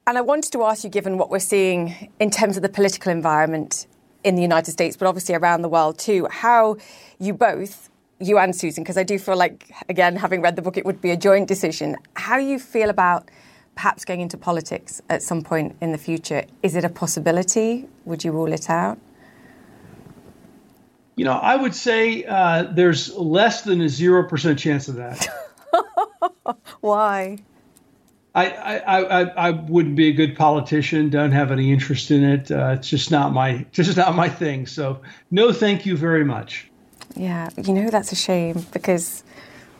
[0.06, 3.12] and I wanted to ask you, given what we're seeing in terms of the political
[3.12, 3.88] environment
[4.24, 6.78] in the United States, but obviously around the world too, how
[7.20, 7.90] you both
[8.20, 11.00] you and Susan, because I do feel like, again, having read the book, it would
[11.00, 11.96] be a joint decision.
[12.16, 13.30] How you feel about
[13.76, 16.44] perhaps going into politics at some point in the future?
[16.64, 17.88] Is it a possibility?
[18.06, 18.98] Would you rule it out?
[21.16, 25.28] You know, I would say uh, there's less than a 0% chance of that.
[26.82, 27.40] Why?
[28.36, 31.10] I, I, I, I wouldn't be a good politician.
[31.10, 32.52] Don't have any interest in it.
[32.52, 34.68] Uh, it's just not my just not my thing.
[34.68, 35.02] So
[35.32, 36.70] no, thank you very much.
[37.16, 39.24] Yeah, you know that's a shame because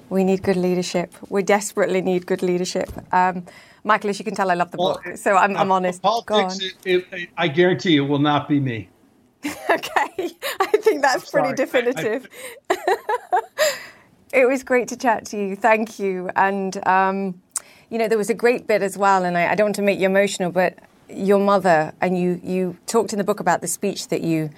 [0.10, 1.14] We need good leadership.
[1.30, 2.90] We desperately need good leadership.
[3.14, 3.46] Um,
[3.84, 6.02] Michael, as you can tell, I love the well, book, so I'm, I'm honest.
[6.02, 8.90] Politics, it, it, I guarantee it will not be me.
[9.46, 10.10] okay,
[10.60, 12.28] I think that's pretty definitive.
[12.70, 13.42] I, I,
[14.34, 15.56] it was great to chat to you.
[15.56, 16.30] Thank you.
[16.36, 17.42] And, um,
[17.90, 19.82] you know, there was a great bit as well, and I, I don't want to
[19.82, 20.78] make you emotional, but
[21.10, 24.50] your mother, and you, you talked in the book about the speech that you,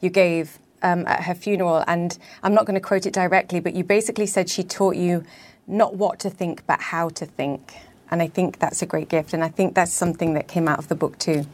[0.00, 3.74] you gave um, at her funeral, and I'm not going to quote it directly, but
[3.74, 5.24] you basically said she taught you
[5.66, 7.74] not what to think, but how to think.
[8.10, 9.32] And I think that's a great gift.
[9.32, 11.46] And I think that's something that came out of the book too,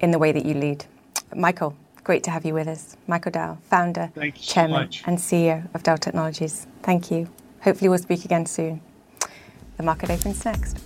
[0.00, 0.84] in the way that you lead.
[1.34, 2.96] Michael, great to have you with us.
[3.06, 6.66] Michael Dell, founder, chairman, so and CEO of Dell Technologies.
[6.82, 7.28] Thank you.
[7.62, 8.80] Hopefully, we'll speak again soon.
[9.76, 10.78] The market opens next.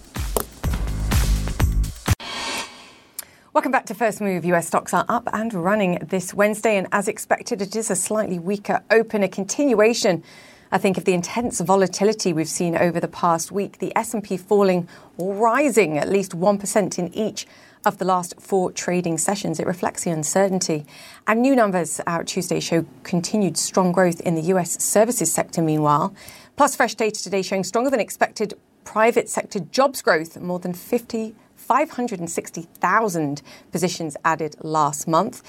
[3.53, 4.45] Welcome back to First Move.
[4.47, 8.39] US stocks are up and running this Wednesday, and as expected, it is a slightly
[8.39, 10.25] weaker open, a continuation
[10.73, 14.89] I think of the intense volatility we've seen over the past week, the S&P falling
[15.17, 17.47] or rising at least 1% in each
[17.85, 19.61] of the last four trading sessions.
[19.61, 20.87] It reflects the uncertainty.
[21.27, 26.15] And new numbers out Tuesday show continued strong growth in the US services sector meanwhile.
[26.57, 31.35] Plus fresh data today showing stronger than expected private sector jobs growth, more than 50
[31.65, 35.43] 560,000 positions added last month.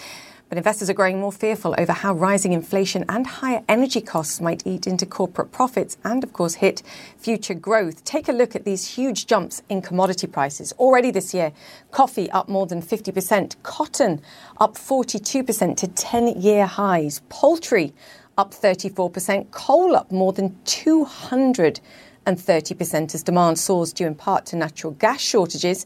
[0.55, 4.65] But investors are growing more fearful over how rising inflation and higher energy costs might
[4.65, 6.81] eat into corporate profits and, of course, hit
[7.17, 8.05] future growth.
[8.05, 10.71] Take a look at these huge jumps in commodity prices.
[10.79, 11.51] Already this year,
[11.91, 14.21] coffee up more than 50%, cotton
[14.57, 17.93] up 42% to 10 year highs, poultry
[18.37, 21.81] up 34%, coal up more than 200
[22.25, 25.85] and 30% as demand soars due in part to natural gas shortages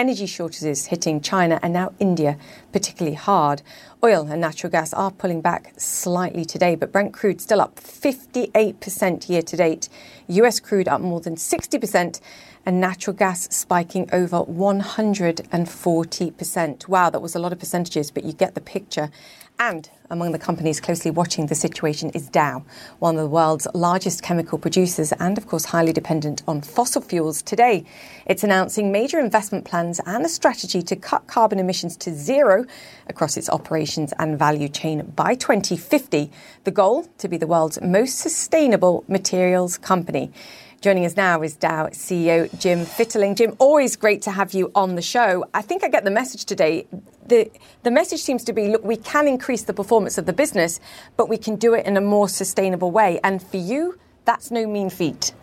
[0.00, 2.38] energy shortages hitting China and now India
[2.72, 3.60] particularly hard.
[4.02, 9.28] Oil and natural gas are pulling back slightly today, but Brent crude still up 58%
[9.28, 9.90] year to date.
[10.26, 12.18] US crude up more than 60%
[12.64, 16.88] and natural gas spiking over 140%.
[16.88, 19.10] Wow, that was a lot of percentages, but you get the picture.
[19.60, 22.64] And among the companies closely watching the situation is Dow,
[22.98, 27.42] one of the world's largest chemical producers and, of course, highly dependent on fossil fuels.
[27.42, 27.84] Today,
[28.24, 32.64] it's announcing major investment plans and a strategy to cut carbon emissions to zero
[33.06, 36.32] across its operations and value chain by 2050.
[36.64, 40.32] The goal to be the world's most sustainable materials company.
[40.80, 43.36] Joining us now is Dow CEO Jim Fitterling.
[43.36, 45.44] Jim, always great to have you on the show.
[45.52, 46.86] I think I get the message today.
[47.26, 47.50] The,
[47.82, 50.80] the message seems to be look, we can increase the performance of the business,
[51.18, 53.20] but we can do it in a more sustainable way.
[53.22, 55.34] And for you, that's no mean feat.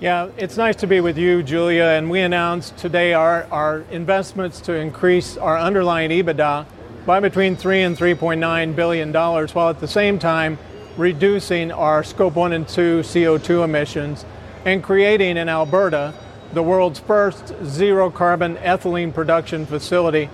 [0.00, 1.84] Yeah, it's nice to be with you, Julia.
[1.84, 6.66] And we announced today our, our investments to increase our underlying EBITDA
[7.06, 10.58] by between 3 and 3.9 billion dollars, while at the same time
[10.96, 14.24] reducing our scope 1 and 2 CO2 emissions
[14.64, 16.14] and creating in Alberta
[16.52, 20.30] the world's first zero carbon ethylene production facility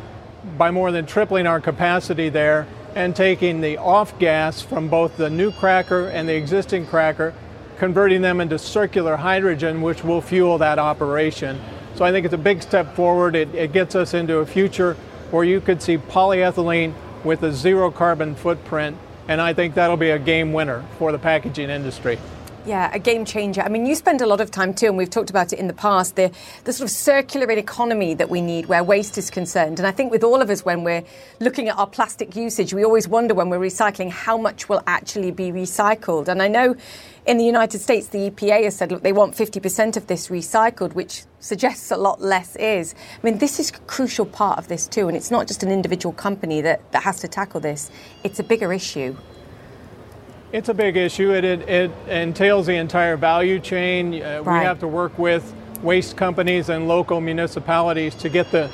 [0.59, 5.31] by more than tripling our capacity there and taking the off gas from both the
[5.31, 7.33] new cracker and the existing cracker,
[7.79, 11.59] converting them into circular hydrogen, which will fuel that operation.
[11.94, 13.35] So I think it's a big step forward.
[13.35, 14.94] It, it gets us into a future
[15.31, 16.92] where you could see polyethylene
[17.25, 18.96] with a zero carbon footprint
[19.31, 22.19] and I think that'll be a game winner for the packaging industry.
[22.66, 23.62] Yeah, a game changer.
[23.62, 25.69] I mean, you spend a lot of time too, and we've talked about it in
[25.69, 26.33] the past, the,
[26.64, 29.79] the sort of circular economy that we need where waste is concerned.
[29.79, 31.05] And I think with all of us, when we're
[31.38, 35.31] looking at our plastic usage, we always wonder when we're recycling how much will actually
[35.31, 36.27] be recycled.
[36.27, 36.75] And I know
[37.26, 40.94] in the United States, the EPA has said, look, they want 50% of this recycled,
[40.94, 42.94] which suggests a lot less is.
[43.22, 45.70] I mean, this is a crucial part of this too, and it's not just an
[45.70, 47.90] individual company that, that has to tackle this,
[48.24, 49.16] it's a bigger issue.
[50.52, 51.33] It's a big issue.
[51.33, 54.20] It, it, it entails the entire value chain.
[54.20, 54.61] Uh, right.
[54.61, 58.70] We have to work with waste companies and local municipalities to get the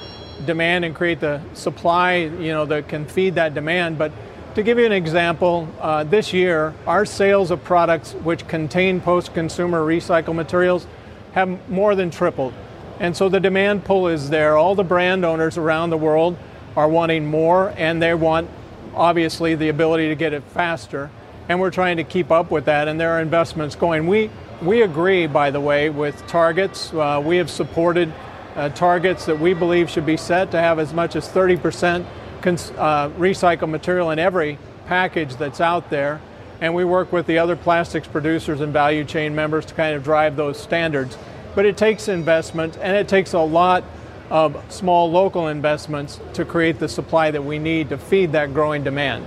[0.47, 3.99] demand and create the supply, you know, that can feed that demand.
[3.99, 4.13] But
[4.57, 9.83] to give you an example, uh, this year, our sales of products which contain post-consumer
[9.83, 10.87] recycled materials
[11.33, 12.55] have more than tripled.
[12.99, 14.57] And so the demand pull is there.
[14.57, 16.39] All the brand owners around the world
[16.75, 18.49] are wanting more, and they want,
[18.95, 21.11] obviously, the ability to get it faster.
[21.51, 24.07] And we're trying to keep up with that, and there are investments going.
[24.07, 24.31] We,
[24.63, 26.95] we agree, by the way, with targets.
[26.95, 28.11] Uh, we have supported
[28.55, 32.07] uh, targets that we believe should be set to have as much as 30% cons-
[32.47, 36.21] uh, recycled material in every package that's out there.
[36.61, 40.03] And we work with the other plastics producers and value chain members to kind of
[40.05, 41.19] drive those standards.
[41.55, 43.85] But it takes investment and it takes a lot
[44.31, 48.83] of small local investments to create the supply that we need to feed that growing
[48.83, 49.27] demand.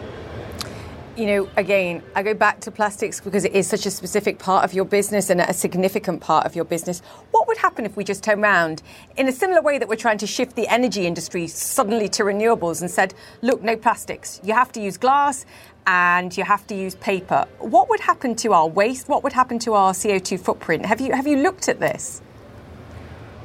[1.20, 4.64] You know, again, I go back to plastics because it is such a specific part
[4.64, 7.02] of your business and a significant part of your business.
[7.32, 8.82] What would happen if we just turned around
[9.18, 12.80] in a similar way that we're trying to shift the energy industry suddenly to renewables
[12.80, 14.40] and said, look, no plastics.
[14.46, 15.46] You have to use glass
[15.86, 17.46] and you have to use paper.
[17.60, 19.10] What would happen to our waste?
[19.10, 20.86] What would happen to our CO2 footprint?
[20.86, 22.22] Have you, have you looked at this?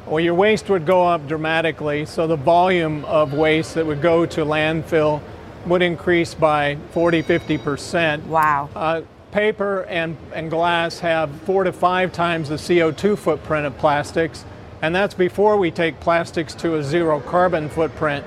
[0.07, 4.27] Well, your waste would go up dramatically, so the volume of waste that would go
[4.27, 5.23] to landfill
[5.67, 8.27] would increase by 40, 50%.
[8.27, 8.69] Wow.
[8.75, 9.03] Uh,
[9.35, 14.45] paper and, and glass have four to five times the CO2 footprint of plastics,
[14.81, 18.25] and that's before we take plastics to a zero carbon footprint.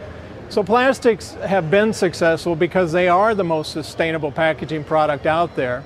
[0.49, 5.83] So, plastics have been successful because they are the most sustainable packaging product out there.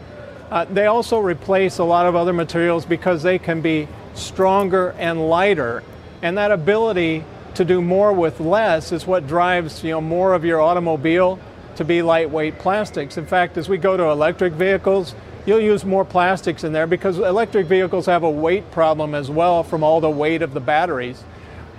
[0.52, 5.30] Uh, they also replace a lot of other materials because they can be stronger and
[5.30, 5.84] lighter,
[6.22, 7.24] and that ability
[7.56, 11.40] to do more with less is what drives you know more of your automobile
[11.76, 13.18] to be lightweight plastics.
[13.18, 17.18] In fact, as we go to electric vehicles, you'll use more plastics in there because
[17.18, 21.24] electric vehicles have a weight problem as well from all the weight of the batteries.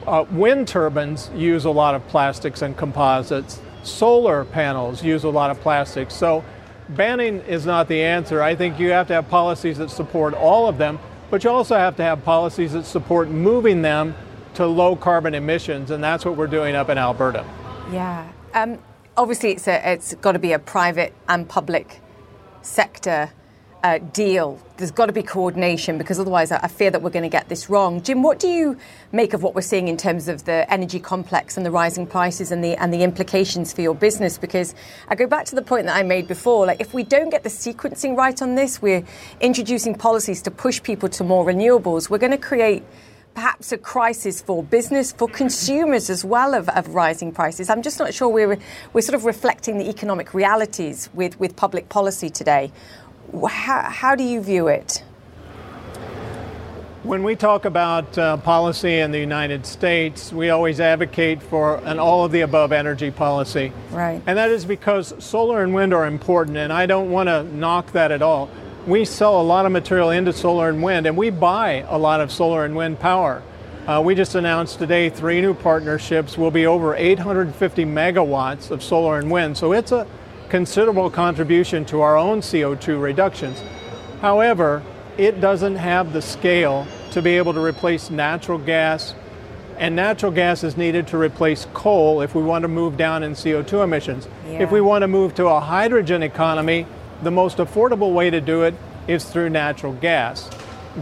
[0.07, 3.61] Uh, wind turbines use a lot of plastics and composites.
[3.85, 6.14] Solar panels use a lot of plastics.
[6.14, 6.45] So
[6.89, 8.43] banning is not the answer.
[8.43, 10.99] I think you have to have policies that support all of them,
[11.31, 14.14] but you also have to have policies that support moving them
[14.55, 17.45] to low carbon emissions, and that's what we're doing up in Alberta.
[17.91, 18.31] Yeah.
[18.55, 18.79] Um,
[19.17, 22.01] obviously, it's, a, it's got to be a private and public
[22.63, 23.31] sector
[23.83, 24.61] uh, deal.
[24.77, 27.49] There's got to be coordination because otherwise, I, I fear that we're going to get
[27.49, 28.03] this wrong.
[28.03, 28.77] Jim, what do you
[29.11, 32.53] make of what we're seeing in terms of the energy complex and the rising prices
[32.53, 34.39] and the and the implications for your business?
[34.39, 34.75] Because
[35.09, 36.67] I go back to the point that I made before.
[36.67, 39.05] Like, if we don't get the sequencing right on this, we're
[39.41, 42.09] introducing policies to push people to more renewables.
[42.09, 42.85] We're going to create
[43.35, 47.70] perhaps a crisis for business, for consumers as well of, of, rising prices.
[47.70, 48.59] I'm just not sure we're,
[48.93, 52.72] we're sort of reflecting the economic realities with, with public policy today.
[53.49, 55.03] How, how do you view it?
[57.05, 61.99] When we talk about uh, policy in the United States, we always advocate for an
[61.99, 63.72] all of the above energy policy.
[63.91, 64.22] Right.
[64.24, 67.91] And that is because solar and wind are important, and I don't want to knock
[67.93, 68.49] that at all
[68.87, 72.20] we sell a lot of material into solar and wind, and we buy a lot
[72.20, 73.43] of solar and wind power.
[73.87, 79.18] Uh, we just announced today three new partnerships will be over 850 megawatts of solar
[79.18, 79.57] and wind.
[79.57, 80.07] So it's a
[80.49, 83.62] considerable contribution to our own CO2 reductions.
[84.20, 84.83] However,
[85.16, 89.14] it doesn't have the scale to be able to replace natural gas,
[89.78, 93.33] and natural gas is needed to replace coal if we want to move down in
[93.33, 94.28] CO2 emissions.
[94.47, 94.62] Yeah.
[94.62, 96.87] If we want to move to a hydrogen economy,
[97.23, 98.75] the most affordable way to do it
[99.07, 100.51] is through natural gas.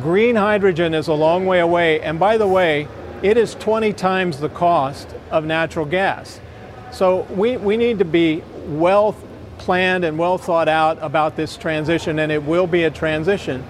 [0.00, 2.86] Green hydrogen is a long way away, and by the way,
[3.22, 6.40] it is 20 times the cost of natural gas.
[6.92, 9.16] So we, we need to be well
[9.58, 13.64] planned and well thought out about this transition, and it will be a transition.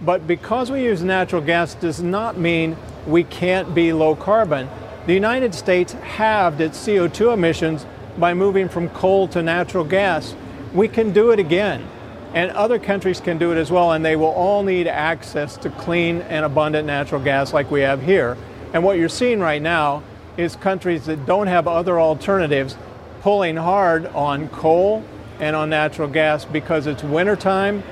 [0.00, 2.76] But because we use natural gas does not mean
[3.06, 4.68] we can't be low carbon.
[5.06, 7.86] The United States halved its CO2 emissions
[8.18, 10.34] by moving from coal to natural gas.
[10.74, 11.86] We can do it again.
[12.34, 15.70] And other countries can do it as well, and they will all need access to
[15.70, 18.38] clean and abundant natural gas like we have here.
[18.72, 20.02] And what you're seeing right now
[20.38, 22.76] is countries that don't have other alternatives
[23.20, 25.04] pulling hard on coal
[25.40, 27.82] and on natural gas because it's wintertime,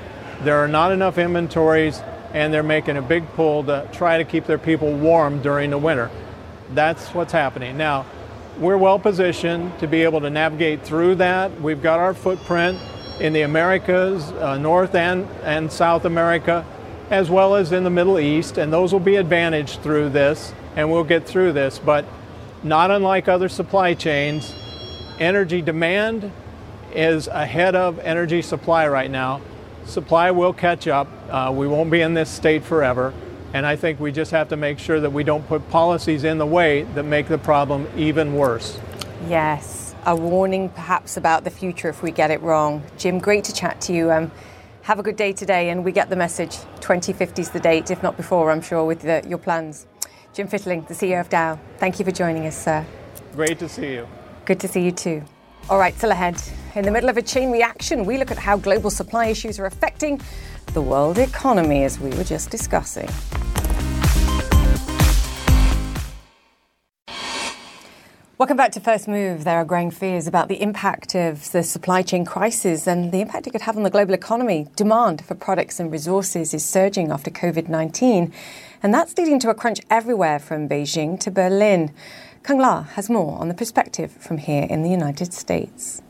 [0.41, 2.01] there are not enough inventories,
[2.33, 5.77] and they're making a big pull to try to keep their people warm during the
[5.77, 6.09] winter.
[6.73, 7.77] That's what's happening.
[7.77, 8.05] Now,
[8.61, 11.59] we're well positioned to be able to navigate through that.
[11.59, 12.77] We've got our footprint
[13.19, 16.63] in the Americas, uh, North and, and South America,
[17.09, 20.91] as well as in the Middle East, and those will be advantaged through this, and
[20.91, 21.79] we'll get through this.
[21.79, 22.05] But
[22.61, 24.53] not unlike other supply chains,
[25.19, 26.31] energy demand
[26.93, 29.41] is ahead of energy supply right now.
[29.85, 31.07] Supply will catch up.
[31.31, 33.11] Uh, we won't be in this state forever.
[33.53, 36.37] And I think we just have to make sure that we don't put policies in
[36.37, 38.79] the way that make the problem even worse.
[39.27, 42.83] Yes a warning perhaps about the future if we get it wrong.
[42.97, 44.11] Jim, great to chat to you.
[44.11, 44.31] Um,
[44.83, 46.57] have a good day today, and we get the message.
[46.79, 49.85] 2050 is the date, if not before, I'm sure, with the, your plans.
[50.33, 52.85] Jim Fitterling, the CEO of Dow, thank you for joining us, sir.
[53.35, 54.07] Great to see you.
[54.45, 55.23] Good to see you too.
[55.69, 56.41] All right, still ahead.
[56.73, 59.65] In the middle of a chain reaction, we look at how global supply issues are
[59.65, 60.19] affecting
[60.73, 63.09] the world economy, as we were just discussing.
[68.37, 69.43] Welcome back to First Move.
[69.43, 73.45] There are growing fears about the impact of the supply chain crisis and the impact
[73.45, 74.67] it could have on the global economy.
[74.75, 78.33] Demand for products and resources is surging after COVID 19,
[78.81, 81.93] and that's leading to a crunch everywhere from Beijing to Berlin.
[82.41, 86.01] Kyung Lah has more on the perspective from here in the United States.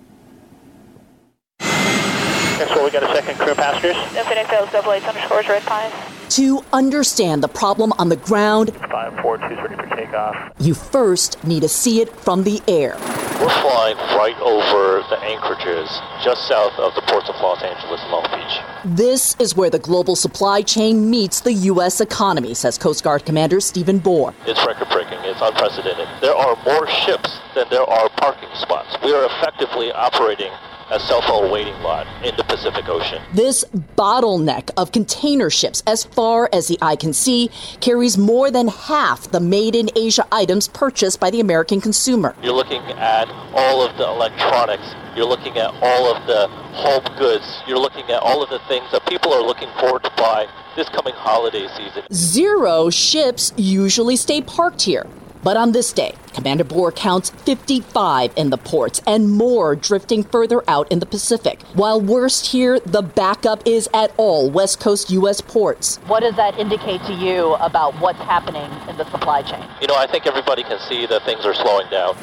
[2.62, 3.96] Maxwell, we got a second crew passengers.
[4.16, 5.92] Infinite fails double eight underscores red pine.
[6.30, 10.52] To understand the problem on the ground, 542 is ready for takeoff.
[10.60, 12.94] you first need to see it from the air.
[13.42, 15.90] We're flying right over the anchorages
[16.24, 18.60] just south of the ports of Los Angeles and Long Beach.
[18.96, 22.00] This is where the global supply chain meets the U.S.
[22.00, 24.36] economy, says Coast Guard Commander Stephen Bohr.
[24.46, 26.08] It's record breaking, it's unprecedented.
[26.22, 28.96] There are more ships than there are parking spots.
[29.04, 30.52] We are effectively operating
[30.92, 33.22] a cell phone waiting lot in the Pacific Ocean.
[33.34, 33.64] This
[33.98, 39.32] bottleneck of container ships, as far as the eye can see, carries more than half
[39.32, 42.36] the made in Asia items purchased by the American consumer.
[42.44, 47.64] You're looking at all of the electronics, you're looking at all of the home goods,
[47.68, 50.90] you're looking at all of the things that people are looking forward to buy this
[50.90, 52.04] coming holiday season.
[52.12, 55.08] Zero ships usually stay parked here.
[55.44, 60.64] But on this day, Commander Bohr counts 55 in the ports and more drifting further
[60.68, 61.62] out in the Pacific.
[61.74, 65.42] While worst here, the backup is at all West Coast U.S.
[65.42, 65.98] ports.
[66.06, 69.66] What does that indicate to you about what's happening in the supply chain?
[69.82, 72.16] You know, I think everybody can see that things are slowing down.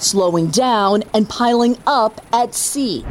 [0.00, 3.04] Slowing down and piling up at sea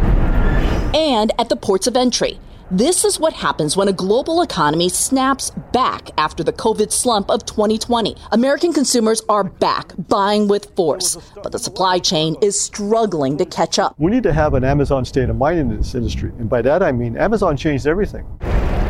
[0.94, 2.40] and at the ports of entry.
[2.72, 7.43] This is what happens when a global economy snaps back after the COVID slump of
[7.43, 8.15] 2020.
[8.32, 13.80] American consumers are back buying with force, but the supply chain is struggling to catch
[13.80, 13.95] up.
[13.97, 16.30] We need to have an Amazon state of mind in this industry.
[16.38, 18.28] And by that I mean Amazon changed everything.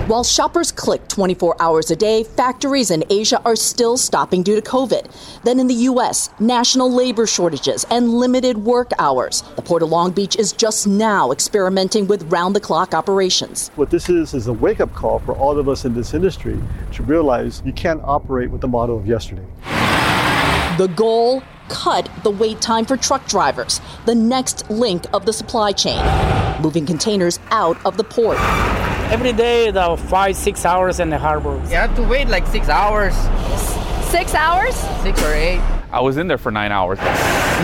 [0.10, 4.62] While shoppers click 24 hours a day, factories in Asia are still stopping due to
[4.64, 5.06] COVID.
[5.44, 9.44] Then in the U.S., national labor shortages and limited work hours.
[9.56, 13.70] The Port of Long Beach is just now experimenting with round the clock operations.
[13.76, 16.60] What this is is a wake up call for all of us in this industry
[16.94, 19.46] to realize you can't operate with the model of yesterday.
[20.80, 25.72] The goal cut the wait time for truck drivers, the next link of the supply
[25.72, 26.04] chain,
[26.64, 28.40] moving containers out of the port.
[29.10, 31.56] Every day, the five, six hours in the harbor.
[31.70, 33.16] You have to wait like six hours.
[34.12, 34.76] Six hours?
[35.02, 35.60] Six or eight.
[35.92, 37.00] I was in there for nine hours.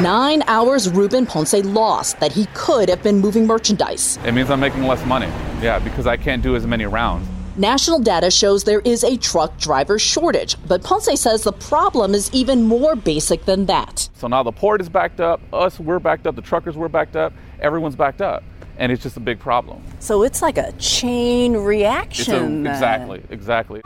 [0.02, 4.18] Nine hours Ruben Ponce lost that he could have been moving merchandise.
[4.26, 5.28] It means I'm making less money.
[5.62, 7.28] Yeah, because I can't do as many rounds.
[7.58, 12.34] National data shows there is a truck driver shortage, but Ponce says the problem is
[12.34, 14.10] even more basic than that.
[14.16, 17.16] So now the port is backed up, us, we're backed up, the truckers were backed
[17.16, 18.44] up, everyone's backed up.
[18.78, 19.84] And it's just a big problem.
[20.00, 22.68] So it's like a chain reaction.
[22.68, 23.82] A, exactly, exactly.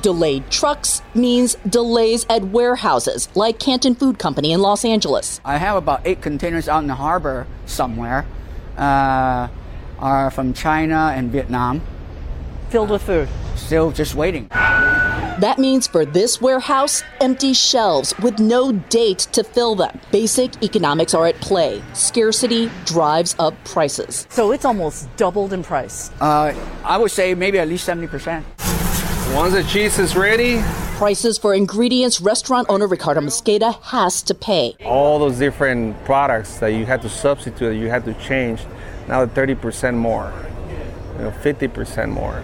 [0.00, 5.40] Delayed trucks means delays at warehouses like Canton Food Company in Los Angeles.
[5.44, 8.24] I have about eight containers out in the harbor somewhere,
[8.76, 9.48] uh,
[9.98, 11.82] are from China and Vietnam.
[12.70, 13.28] Filled with food.
[13.56, 14.48] Still just waiting.
[14.48, 20.00] That means for this warehouse, empty shelves with no date to fill them.
[20.10, 21.80] Basic economics are at play.
[21.92, 24.26] Scarcity drives up prices.
[24.30, 26.10] So it's almost doubled in price.
[26.20, 26.52] Uh,
[26.84, 28.42] I would say maybe at least 70%.
[29.34, 30.60] Once the cheese is ready,
[30.96, 34.74] prices for ingredients restaurant owner Ricardo Mosqueda has to pay.
[34.84, 38.60] All those different products that you had to substitute, you had to change,
[39.06, 40.32] now 30% more,
[41.18, 42.42] you know, 50% more.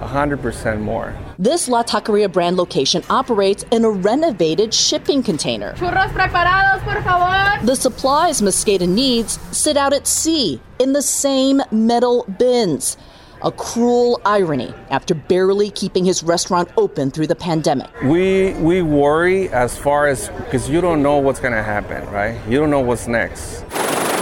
[0.00, 1.14] 100% more.
[1.38, 5.74] This La Taqueria brand location operates in a renovated shipping container.
[5.74, 7.66] Churros preparados, por favor.
[7.66, 12.96] The supplies Mosqueda needs sit out at sea in the same metal bins.
[13.42, 17.88] A cruel irony after barely keeping his restaurant open through the pandemic.
[18.02, 22.38] We we worry as far as because you don't know what's going to happen, right?
[22.46, 23.64] You don't know what's next.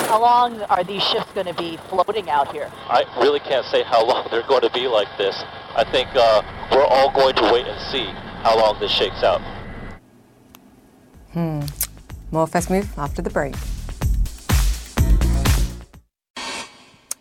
[0.08, 2.72] How long are these ships going to be floating out here?
[2.88, 5.36] I really can't say how long they're going to be like this.
[5.76, 6.40] I think uh,
[6.72, 8.06] we're all going to wait and see
[8.42, 9.42] how long this shakes out.
[11.34, 11.60] Hmm.
[12.30, 13.54] More First Move after the break.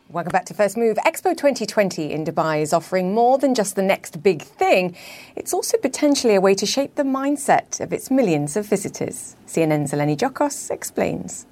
[0.08, 0.96] Welcome back to First Move.
[1.06, 4.96] Expo 2020 in Dubai is offering more than just the next big thing.
[5.36, 9.36] It's also potentially a way to shape the mindset of its millions of visitors.
[9.46, 11.46] CNN's Eleni Giokos explains.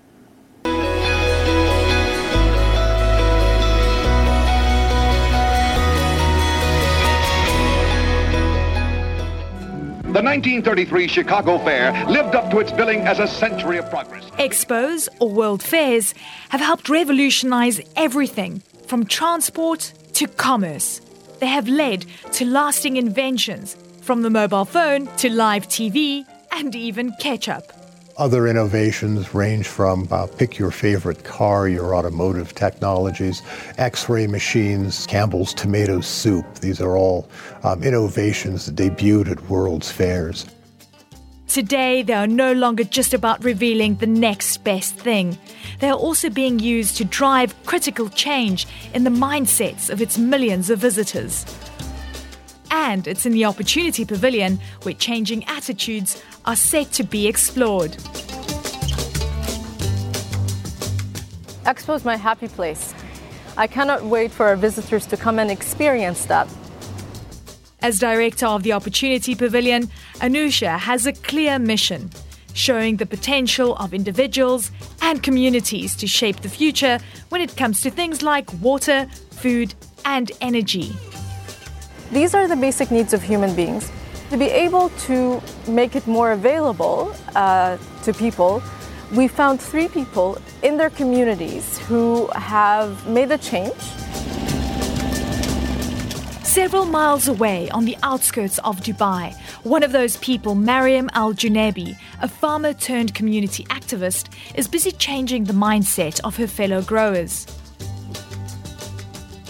[10.15, 14.23] The 1933 Chicago Fair lived up to its billing as a century of progress.
[14.39, 16.13] Expos, or world fairs,
[16.47, 21.01] have helped revolutionize everything from transport to commerce.
[21.41, 27.11] They have led to lasting inventions, from the mobile phone to live TV and even
[27.19, 27.74] ketchup.
[28.17, 33.41] Other innovations range from uh, pick your favorite car, your automotive technologies,
[33.77, 36.45] x ray machines, Campbell's tomato soup.
[36.59, 37.27] These are all
[37.63, 40.45] um, innovations that debuted at World's Fairs.
[41.49, 45.37] Today, they are no longer just about revealing the next best thing.
[45.79, 50.69] They are also being used to drive critical change in the mindsets of its millions
[50.69, 51.45] of visitors.
[52.77, 57.93] And it's in the Opportunity Pavilion where changing attitudes are set to be explored.
[61.63, 62.93] Expo is my happy place.
[63.55, 66.49] I cannot wait for our visitors to come and experience that.
[67.81, 69.83] As director of the Opportunity Pavilion,
[70.15, 72.09] Anusha has a clear mission
[72.53, 74.69] showing the potential of individuals
[75.01, 76.99] and communities to shape the future
[77.29, 79.73] when it comes to things like water, food,
[80.03, 80.93] and energy.
[82.11, 83.91] These are the basic needs of human beings.
[84.29, 88.61] To be able to make it more available uh, to people,
[89.13, 93.81] we found three people in their communities who have made a change
[96.55, 101.97] Several miles away on the outskirts of Dubai, one of those people, Mariam Al Junebi,
[102.21, 107.45] a farmer turned community activist, is busy changing the mindset of her fellow growers.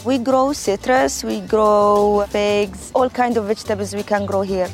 [0.06, 4.70] We grow citrus, we grow figs, all kind of vegetables we can grow here.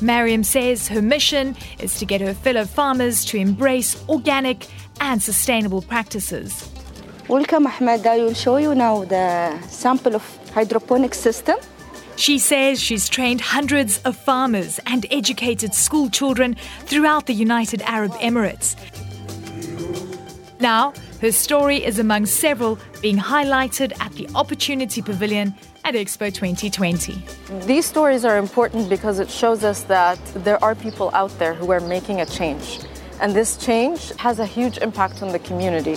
[0.00, 4.66] Mariam says her mission is to get her fellow farmers to embrace organic
[5.00, 6.68] and sustainable practices.
[7.28, 8.04] Welcome, Ahmed.
[8.04, 11.58] I will show you now the sample of hydroponic system.
[12.16, 18.10] She says she's trained hundreds of farmers and educated school children throughout the United Arab
[18.14, 18.74] Emirates.
[20.58, 20.92] Now,
[21.22, 25.54] her story is among several being highlighted at the Opportunity Pavilion
[25.84, 27.22] at Expo 2020.
[27.64, 31.70] These stories are important because it shows us that there are people out there who
[31.70, 32.80] are making a change.
[33.20, 35.94] And this change has a huge impact on the community.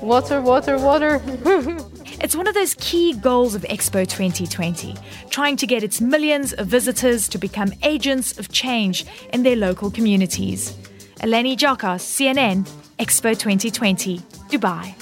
[0.00, 1.20] Water, water, water.
[2.22, 4.94] It's one of those key goals of Expo 2020,
[5.28, 9.90] trying to get its millions of visitors to become agents of change in their local
[9.90, 10.72] communities.
[11.20, 12.64] Eleni Giokos, CNN,
[13.02, 14.94] Expo 2020, Dubai.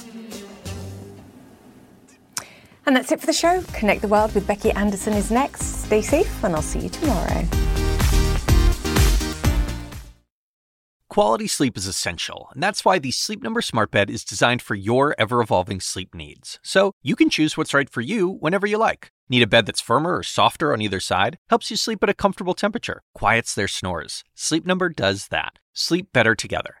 [2.87, 3.61] And that's it for the show.
[3.73, 5.83] Connect the World with Becky Anderson is next.
[5.85, 7.45] Stay safe, and I'll see you tomorrow.
[11.11, 14.73] Quality sleep is essential, and that's why the Sleep Number Smart Bed is designed for
[14.73, 16.59] your ever evolving sleep needs.
[16.63, 19.11] So you can choose what's right for you whenever you like.
[19.29, 21.37] Need a bed that's firmer or softer on either side?
[21.51, 24.23] Helps you sleep at a comfortable temperature, quiets their snores.
[24.33, 25.59] Sleep Number does that.
[25.73, 26.80] Sleep better together.